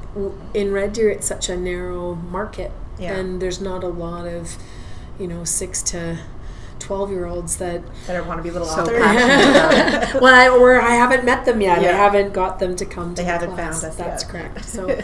in 0.53 0.71
Red 0.71 0.93
Deer, 0.93 1.09
it's 1.09 1.27
such 1.27 1.47
a 1.49 1.55
narrow 1.57 2.15
market, 2.15 2.71
Yeah. 2.97 3.15
and 3.15 3.41
there's 3.41 3.61
not 3.61 3.83
a 3.83 3.87
lot 3.87 4.25
of, 4.27 4.57
you 5.19 5.27
know, 5.27 5.43
six 5.43 5.81
to 5.83 6.19
twelve 6.79 7.11
year 7.11 7.25
olds 7.25 7.57
that 7.57 7.81
That 8.07 8.25
want 8.25 8.39
to 8.39 8.43
be 8.43 8.51
little 8.51 8.67
So 8.67 8.81
authors. 8.83 8.97
passionate 9.01 9.49
about 9.49 10.15
it. 10.15 10.21
well, 10.21 10.33
I, 10.33 10.47
or 10.57 10.81
I 10.81 10.91
haven't 10.95 11.25
met 11.25 11.45
them 11.45 11.61
yet. 11.61 11.81
Yeah. 11.81 11.89
I 11.89 11.91
haven't 11.93 12.33
got 12.33 12.59
them 12.59 12.75
to 12.77 12.85
come 12.85 13.15
to 13.15 13.21
They 13.21 13.25
the 13.25 13.31
haven't 13.31 13.51
class. 13.53 13.81
found 13.81 13.91
us 13.91 13.97
That's 13.97 14.23
yet. 14.23 14.31
correct. 14.31 14.65
So, 14.69 15.01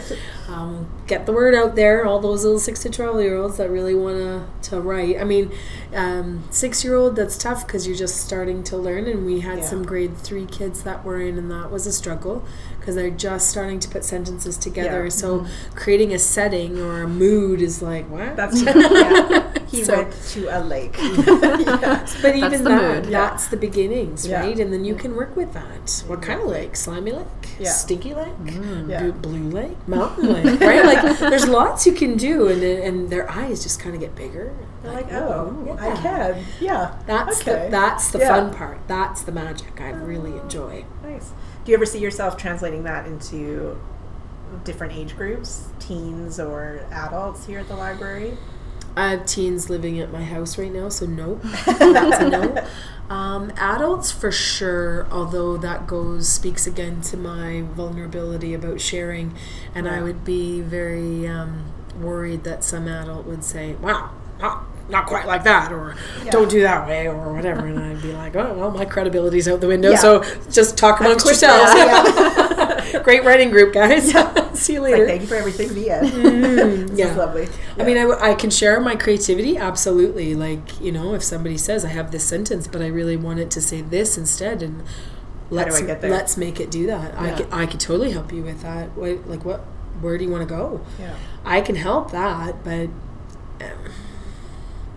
um, 0.52 0.88
get 1.06 1.26
the 1.26 1.32
word 1.32 1.54
out 1.54 1.74
there. 1.76 2.04
All 2.06 2.20
those 2.20 2.44
little 2.44 2.58
six 2.60 2.80
to 2.82 2.90
twelve 2.90 3.20
year 3.20 3.36
olds 3.36 3.56
that 3.58 3.70
really 3.70 3.94
want 3.94 4.16
to 4.18 4.70
to 4.70 4.80
write. 4.80 5.20
I 5.20 5.24
mean, 5.24 5.52
um, 5.94 6.44
six 6.50 6.82
year 6.84 6.94
old 6.96 7.16
that's 7.16 7.36
tough 7.38 7.66
because 7.66 7.86
you're 7.86 7.96
just 7.96 8.16
starting 8.18 8.62
to 8.64 8.76
learn. 8.76 9.06
And 9.06 9.24
we 9.26 9.40
had 9.40 9.58
Yeah. 9.58 9.64
some 9.64 9.84
grade 9.84 10.16
three 10.18 10.46
kids 10.46 10.82
that 10.82 11.04
were 11.04 11.20
in, 11.20 11.36
and 11.38 11.50
that 11.50 11.70
was 11.70 11.86
a 11.86 11.92
struggle 11.92 12.44
because 12.78 12.94
they're 12.94 13.10
just 13.10 13.50
starting 13.50 13.80
to 13.80 13.88
put 13.88 14.04
sentences 14.04 14.56
together. 14.56 15.04
Yeah. 15.04 15.08
So, 15.10 15.46
creating 15.74 16.12
a 16.14 16.18
setting 16.18 16.80
or 16.80 17.02
a 17.02 17.08
mood 17.08 17.60
is 17.60 17.82
like 17.82 18.08
what? 18.10 18.36
That's 18.36 18.62
yeah. 18.62 19.52
He 19.66 19.84
So- 19.84 19.96
went 19.96 20.12
to 20.30 20.46
a 20.48 20.60
lake. 20.60 20.96
Yeah. 21.76 22.06
But 22.22 22.36
even 22.36 22.64
that, 22.64 22.82
mood. 22.82 23.04
Yeah. 23.06 23.10
that's 23.10 23.48
the 23.48 23.56
beginnings, 23.56 24.26
Yeah. 24.26 24.40
right? 24.40 24.58
And 24.58 24.72
then 24.72 24.84
you 24.84 24.94
mm. 24.94 24.98
can 24.98 25.16
work 25.16 25.36
with 25.36 25.52
that. 25.52 26.04
What 26.06 26.22
kind 26.22 26.40
of 26.40 26.46
lake? 26.46 26.76
Slimy 26.76 27.12
lake? 27.12 27.26
Yeah. 27.58 27.70
Stinky 27.70 28.14
lake? 28.14 28.36
Mm. 28.44 28.90
Yeah. 28.90 29.10
Blue, 29.10 29.50
lake? 29.50 29.76
Mountain 29.88 30.32
lake? 30.32 30.60
right? 30.60 30.84
Like, 30.84 31.18
there's 31.18 31.48
lots 31.48 31.86
you 31.86 31.92
can 31.92 32.16
do, 32.16 32.48
and 32.48 32.62
and 32.62 33.10
their 33.10 33.30
eyes 33.30 33.62
just 33.62 33.80
kind 33.80 33.94
of 33.94 34.00
get 34.00 34.14
bigger. 34.14 34.54
They're 34.82 34.92
like, 34.92 35.12
oh, 35.12 35.76
I 35.80 35.96
can. 35.96 36.44
Yeah. 36.60 36.96
That's 37.06 37.40
okay. 37.40 37.64
the 37.64 37.70
that's 37.70 38.10
the 38.10 38.20
Yeah. 38.20 38.28
fun 38.28 38.54
part. 38.54 38.78
That's 38.86 39.22
the 39.22 39.32
magic 39.32 39.80
I 39.80 39.90
really 39.90 40.38
ah, 40.38 40.42
enjoy. 40.42 40.84
Nice. 41.02 41.32
Do 41.64 41.72
you 41.72 41.76
ever 41.76 41.86
see 41.86 41.98
yourself 41.98 42.36
translating 42.36 42.84
that 42.84 43.06
into 43.06 43.78
different 44.64 44.92
age 44.92 45.16
groups, 45.16 45.68
teens 45.80 46.38
or 46.38 46.86
adults 46.92 47.46
here 47.46 47.58
at 47.58 47.68
the 47.68 47.76
library? 47.76 48.36
I 48.96 49.10
have 49.10 49.26
teens 49.26 49.68
living 49.68 50.00
at 50.00 50.10
my 50.10 50.24
house 50.24 50.56
right 50.56 50.72
now, 50.72 50.88
so 50.88 51.04
no. 51.06 51.34
That's 51.66 52.18
a 52.20 52.30
no. 52.30 52.66
Um, 53.14 53.52
adults 53.56 54.10
for 54.10 54.32
sure, 54.32 55.06
although 55.12 55.56
that 55.58 55.86
goes 55.86 56.28
speaks 56.28 56.66
again 56.66 57.02
to 57.02 57.16
my 57.16 57.62
vulnerability 57.74 58.52
about 58.54 58.80
sharing, 58.80 59.34
and 59.74 59.88
I 59.88 60.02
would 60.02 60.24
be 60.24 60.60
very 60.60 61.28
um, 61.28 61.66
worried 62.00 62.42
that 62.44 62.64
some 62.64 62.88
adult 62.88 63.26
would 63.26 63.44
say, 63.44 63.74
"Wow, 63.74 64.10
not 64.40 64.64
not 64.88 65.06
quite 65.06 65.26
like 65.26 65.44
that," 65.44 65.70
or 65.72 65.94
Yeah. 66.24 66.30
"Don't 66.32 66.50
do 66.50 66.62
that 66.62 66.88
way," 66.88 67.06
or 67.06 67.32
whatever, 67.32 67.66
and 67.66 67.78
I'd 67.78 68.02
be 68.02 68.12
like, 68.12 68.34
"Oh 68.34 68.54
well, 68.54 68.70
my 68.72 68.84
credibility's 68.84 69.46
out 69.46 69.60
the 69.60 69.68
window, 69.68 69.90
Yeah. 69.90 69.98
so 69.98 70.24
just 70.50 70.76
talk 70.76 70.98
amongst 71.00 71.26
yourselves." 71.26 71.72
that, 71.74 72.32
Great 73.02 73.24
writing 73.24 73.50
group, 73.50 73.72
guys. 73.72 74.12
See 74.58 74.74
you 74.74 74.80
Like, 74.80 74.92
later. 74.92 75.06
thank 75.06 75.22
you 75.22 75.26
for 75.26 75.34
everything, 75.36 75.74
the 75.74 75.90
end. 75.90 76.06
Mm, 76.16 76.96
yeah. 76.98 77.14
lovely. 77.14 77.48
I 77.78 77.84
mean, 77.84 77.98
I, 77.98 78.30
I 78.30 78.34
can 78.34 78.50
share 78.50 78.80
my 78.80 78.96
creativity, 78.96 79.56
absolutely. 79.56 80.34
Like, 80.34 80.80
you 80.80 80.90
know, 80.92 81.14
if 81.14 81.22
somebody 81.22 81.58
says, 81.58 81.84
I 81.84 81.88
have 81.88 82.10
this 82.10 82.24
sentence, 82.24 82.66
but 82.66 82.80
I 82.82 82.86
really 82.86 83.16
want 83.16 83.38
it 83.38 83.50
to 83.52 83.60
say 83.60 83.82
this 83.82 84.16
instead, 84.16 84.62
and 84.62 84.82
let's, 85.50 85.76
I 85.80 85.86
get 85.86 86.00
there? 86.00 86.10
let's 86.10 86.36
make 86.36 86.58
it 86.60 86.70
do 86.70 86.86
that. 86.86 87.14
I, 87.18 87.32
could, 87.32 87.48
I 87.52 87.66
could 87.66 87.80
totally 87.80 88.12
help 88.12 88.32
you 88.32 88.42
with 88.42 88.62
that. 88.62 88.96
What, 88.96 89.28
like, 89.28 89.44
what, 89.44 89.60
where 90.00 90.16
do 90.18 90.24
you 90.24 90.30
want 90.30 90.48
to 90.48 90.54
go? 90.54 90.80
Yeah. 90.98 91.14
I 91.44 91.60
can 91.60 91.76
help 91.76 92.10
that, 92.12 92.64
but 92.64 92.88
um, 93.60 93.92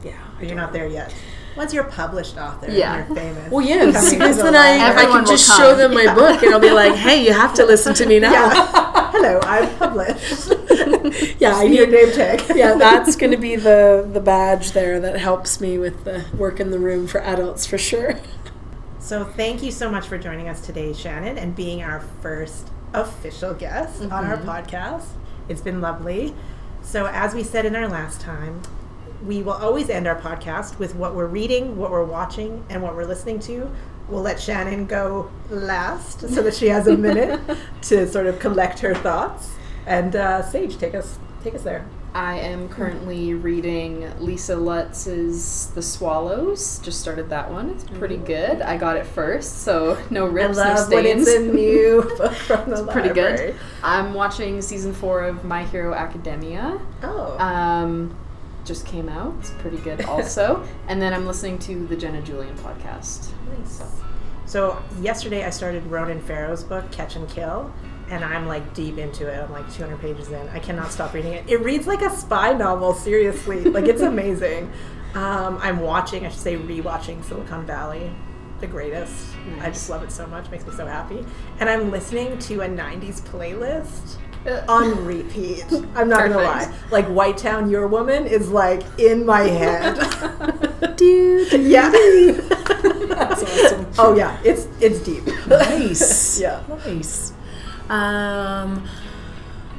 yeah. 0.04 0.14
But 0.40 0.48
you're 0.48 0.56
not 0.56 0.72
know. 0.74 0.80
there 0.80 0.88
yet. 0.88 1.14
Once 1.60 1.74
you're 1.74 1.84
a 1.84 1.92
published 1.92 2.38
author, 2.38 2.72
Yeah. 2.72 3.00
and 3.00 3.08
you're 3.10 3.18
famous. 3.18 3.52
Well, 3.52 3.66
yeah, 3.66 3.86
because 3.88 4.38
then 4.38 4.56
I, 4.56 4.96
I 4.96 5.06
can 5.08 5.26
just 5.26 5.46
show 5.46 5.76
them 5.76 5.94
my 5.94 6.06
book 6.16 6.42
and 6.42 6.54
I'll 6.54 6.60
be 6.62 6.72
like, 6.72 6.96
hey, 6.96 7.22
you 7.22 7.34
have 7.34 7.54
to 7.56 7.66
listen 7.66 7.94
to 7.96 8.06
me 8.06 8.18
now. 8.18 8.32
Yeah. 8.32 9.12
Hello, 9.12 9.42
I'm 9.44 9.76
published. 9.76 10.54
Yeah, 11.40 11.56
I 11.56 11.66
See 11.68 11.76
your 11.76 11.88
name 11.88 12.14
tag. 12.14 12.44
yeah, 12.56 12.76
that's 12.76 13.16
going 13.16 13.32
to 13.32 13.38
be 13.38 13.56
the 13.56 14.08
the 14.10 14.20
badge 14.20 14.72
there 14.72 15.00
that 15.00 15.18
helps 15.20 15.60
me 15.60 15.78
with 15.78 16.04
the 16.06 16.26
work 16.38 16.60
in 16.60 16.70
the 16.72 16.80
room 16.80 17.08
for 17.08 17.20
adults 17.22 17.66
for 17.66 17.78
sure. 17.78 18.20
So 19.00 19.26
thank 19.26 19.64
you 19.64 19.72
so 19.72 19.90
much 19.90 20.08
for 20.08 20.18
joining 20.18 20.48
us 20.48 20.62
today, 20.62 20.94
Shannon, 20.94 21.38
and 21.38 21.56
being 21.56 21.82
our 21.82 22.02
first 22.22 22.70
official 22.94 23.54
guest 23.54 24.04
on 24.04 24.12
our 24.12 24.38
mm-hmm. 24.38 24.50
podcast. 24.50 25.08
It's 25.50 25.62
been 25.62 25.82
lovely. 25.82 26.36
So 26.82 27.08
as 27.08 27.34
we 27.34 27.44
said 27.44 27.66
in 27.66 27.76
our 27.76 27.88
last 27.88 28.22
time, 28.22 28.62
we 29.26 29.42
will 29.44 29.54
always 29.54 29.90
end 29.90 30.08
our 30.08 30.20
podcast 30.20 30.80
with 30.80 30.96
what 30.96 31.16
we're 31.16 31.26
reading, 31.28 31.78
what 31.78 31.92
we're 31.92 32.04
watching, 32.06 32.64
and 32.70 32.82
what 32.82 32.96
we're 32.96 33.06
listening 33.06 33.40
to. 33.42 33.70
We'll 34.08 34.22
let 34.24 34.40
Shannon 34.42 34.86
go 34.86 35.30
last 35.50 36.22
so 36.22 36.42
that 36.42 36.56
she 36.56 36.68
has 36.68 36.88
a 36.88 36.98
minute 36.98 37.40
to 37.84 38.08
sort 38.08 38.26
of 38.26 38.40
collect 38.40 38.80
her 38.80 38.96
thoughts. 38.96 39.52
And 39.86 40.16
uh, 40.16 40.42
Sage, 40.44 40.78
take 40.78 40.96
us 40.96 41.18
take 41.44 41.56
us 41.56 41.62
there. 41.64 41.86
I 42.12 42.40
am 42.40 42.70
currently 42.70 43.36
reading 43.36 44.12
Lisa 44.20 44.56
Lutz's 44.56 45.68
The 45.76 45.82
Swallows. 45.84 46.80
Just 46.80 47.00
started 47.02 47.30
that 47.30 47.52
one. 47.52 47.70
It's 47.70 47.84
pretty 47.84 48.18
good. 48.18 48.62
I 48.64 48.78
got 48.78 48.98
it 48.98 49.06
first, 49.06 49.60
so 49.60 49.96
no 50.10 50.26
rips, 50.26 50.58
I 50.58 50.70
no 50.70 50.74
love 50.80 50.92
when 50.92 51.04
stains. 51.04 51.28
it's 51.28 51.38
a 51.38 51.42
new 51.54 52.02
book 52.18 52.34
from 52.48 52.70
the 52.72 52.84
pretty 52.92 53.10
library. 53.10 53.52
good. 53.52 53.56
I'm 53.84 54.16
watching 54.16 54.60
season 54.64 54.92
four 54.94 55.24
of 55.24 55.44
My 55.44 55.64
Hero 55.66 55.94
Academia. 55.94 56.80
Oh, 57.04 57.38
Um, 57.38 58.16
just 58.70 58.86
came 58.86 59.10
out. 59.10 59.36
It's 59.40 59.50
pretty 59.58 59.78
good 59.78 60.06
also. 60.06 60.64
and 60.88 61.02
then 61.02 61.12
I'm 61.12 61.26
listening 61.26 61.58
to 61.60 61.88
the 61.88 61.98
Jenna 61.98 62.22
Julien 62.22 62.56
podcast. 62.60 63.32
Nice. 63.58 63.82
So 64.46 64.82
yesterday 65.02 65.44
I 65.44 65.50
started 65.50 65.86
Ronan 65.88 66.22
Farrow's 66.22 66.64
book 66.64 66.90
Catch 66.92 67.16
and 67.16 67.28
Kill, 67.28 67.74
and 68.10 68.24
I'm 68.24 68.48
like 68.48 68.74
deep 68.76 69.00
into 69.00 69.28
it. 69.28 69.44
I'm 69.44 69.52
like 69.52 69.70
200 69.74 70.00
pages 70.00 70.30
in. 70.30 70.48
I 70.50 70.60
cannot 70.60 70.92
stop 70.92 71.14
reading 71.14 71.34
it. 71.34 71.50
It 71.50 71.62
reads 71.62 71.88
like 71.88 72.02
a 72.02 72.12
spy 72.12 72.54
novel. 72.54 72.94
Seriously, 72.94 73.64
like 73.66 73.86
it's 73.86 74.04
amazing. 74.04 74.72
Um, 75.16 75.58
I'm 75.62 75.80
watching, 75.80 76.26
I 76.26 76.30
should 76.30 76.40
say, 76.40 76.56
rewatching 76.56 77.26
Silicon 77.26 77.66
Valley, 77.66 78.12
the 78.60 78.68
greatest. 78.68 79.26
I 79.62 79.72
just 79.72 79.90
love 79.90 80.04
it 80.04 80.12
so 80.12 80.28
much. 80.28 80.52
Makes 80.52 80.68
me 80.68 80.74
so 80.74 80.86
happy. 80.86 81.26
And 81.60 81.68
I'm 81.68 81.90
listening 81.90 82.38
to 82.38 82.62
a 82.62 82.68
90s 82.68 83.22
playlist 83.22 84.18
on 84.68 85.06
repeat. 85.06 85.66
I'm 85.96 86.10
not 86.10 86.20
gonna 86.20 86.38
lie. 86.38 86.74
Like 86.92 87.06
White 87.08 87.38
Town, 87.38 87.70
Your 87.70 87.88
Woman 87.88 88.26
is 88.26 88.50
like 88.50 88.84
in 88.98 89.26
my 89.26 89.42
head. 89.42 89.96
Dude, 90.98 91.62
yeah. 91.62 91.90
That's 91.90 93.44
awesome. 93.44 93.88
Oh 93.98 94.16
yeah, 94.16 94.40
it's 94.44 94.68
it's 94.80 95.00
deep. 95.00 95.26
Nice. 95.48 96.40
Yeah. 96.40 96.64
Nice. 96.86 97.34
Um, 97.90 98.88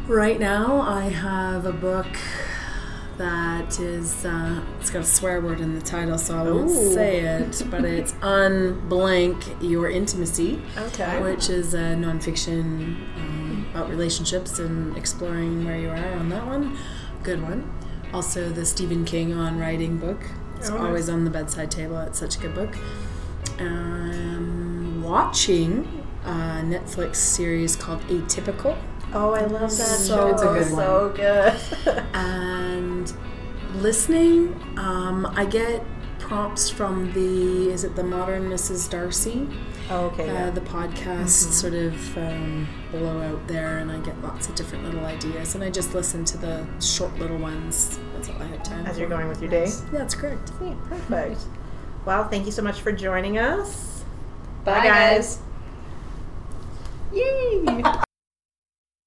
right 0.09 0.39
now, 0.39 0.81
I 0.81 1.05
have 1.05 1.65
a 1.65 1.73
book 1.73 2.07
that 3.19 3.79
is, 3.79 4.25
uh, 4.25 4.63
it's 4.81 4.89
got 4.89 5.03
a 5.03 5.05
swear 5.05 5.43
word 5.43 5.61
in 5.61 5.75
the 5.75 5.81
title, 5.83 6.17
so 6.17 6.39
I 6.39 6.43
won't 6.43 6.71
Ooh. 6.71 6.95
say 6.95 7.21
it, 7.21 7.63
but 7.71 7.85
it's 7.85 8.15
On 8.23 8.89
Blank 8.89 9.45
Your 9.61 9.91
Intimacy, 9.91 10.63
Okay. 10.79 11.21
which 11.23 11.51
is 11.51 11.75
a 11.75 11.95
nonfiction 11.97 12.97
um, 13.17 13.40
about 13.71 13.89
relationships 13.89 14.59
and 14.59 14.97
exploring 14.97 15.65
where 15.65 15.79
you 15.79 15.89
are 15.91 16.13
on 16.15 16.29
that 16.31 16.47
one. 16.47 16.77
Good 17.23 17.43
one. 17.43 17.73
Also, 18.13 18.49
the 18.51 18.65
Stephen 18.67 19.05
King 19.05 19.33
on 19.35 19.59
writing 19.59 19.99
book. 19.99 20.21
It's 20.57 20.69
Oh, 20.69 20.75
nice. 20.77 20.87
always 20.87 21.09
on 21.09 21.25
the 21.25 21.31
bedside 21.31 21.71
table. 21.71 21.99
It's 21.99 22.19
such 22.19 22.37
a 22.37 22.41
good 22.41 22.55
book. 22.55 22.77
Um, 23.59 25.03
watching 25.03 26.05
a 26.25 26.63
Netflix 26.65 27.17
series 27.17 27.77
called 27.77 28.01
Atypical, 28.09 28.77
Oh, 29.13 29.33
I 29.33 29.41
love 29.47 29.71
that 29.77 29.99
So. 29.99 30.29
It's 30.29 30.43
a 30.43 30.47
good 30.47 30.67
so 30.69 31.13
good. 31.17 32.05
and 32.15 33.13
listening. 33.75 34.55
Um, 34.79 35.27
I 35.35 35.45
get 35.45 35.83
prompts 36.21 36.71
from 36.71 37.13
the 37.13 37.71
is 37.71 37.83
it 37.83 37.97
the 37.97 38.05
Modern 38.05 38.49
Mrs. 38.49 38.89
Darcy, 38.89 39.49
oh, 39.91 40.07
okay. 40.13 40.29
uh, 40.29 40.33
Yeah. 40.33 40.51
the 40.51 40.61
podcast 40.63 41.29
sort 41.53 41.75
of 41.75 42.17
um, 42.19 42.67
below 42.91 43.21
out 43.23 43.47
there, 43.49 43.79
and 43.79 43.91
I 43.91 43.99
get 44.01 44.21
lots 44.23 44.49
of 44.49 44.55
different 44.55 44.85
little 44.85 45.05
ideas, 45.05 45.55
and 45.55 45.63
I 45.65 45.71
just 45.71 45.95
listen 45.95 46.25
to 46.27 46.39
the 46.39 46.67
short 46.81 47.17
little 47.19 47.39
ones. 47.39 47.99
That's 48.15 48.29
all 48.29 48.37
I 48.41 48.47
have 48.47 48.63
time. 48.63 48.87
As 48.87 48.95
for. 48.95 49.01
you're 49.01 49.09
going 49.09 49.29
with 49.29 49.41
your 49.43 49.51
day. 49.51 49.67
Yeah, 49.67 49.99
that's 49.99 50.15
correct. 50.15 50.53
Yeah, 50.63 50.75
perfect. 50.89 51.41
Well, 52.07 52.29
thank 52.29 52.47
you 52.47 52.53
so 52.53 52.63
much 52.63 52.81
for 52.81 52.93
joining 52.93 53.39
us. 53.39 54.05
Bye, 54.65 54.79
Bye, 54.81 54.85
guys. 54.87 55.37
guys. 55.37 55.43
Yay! 57.13 58.01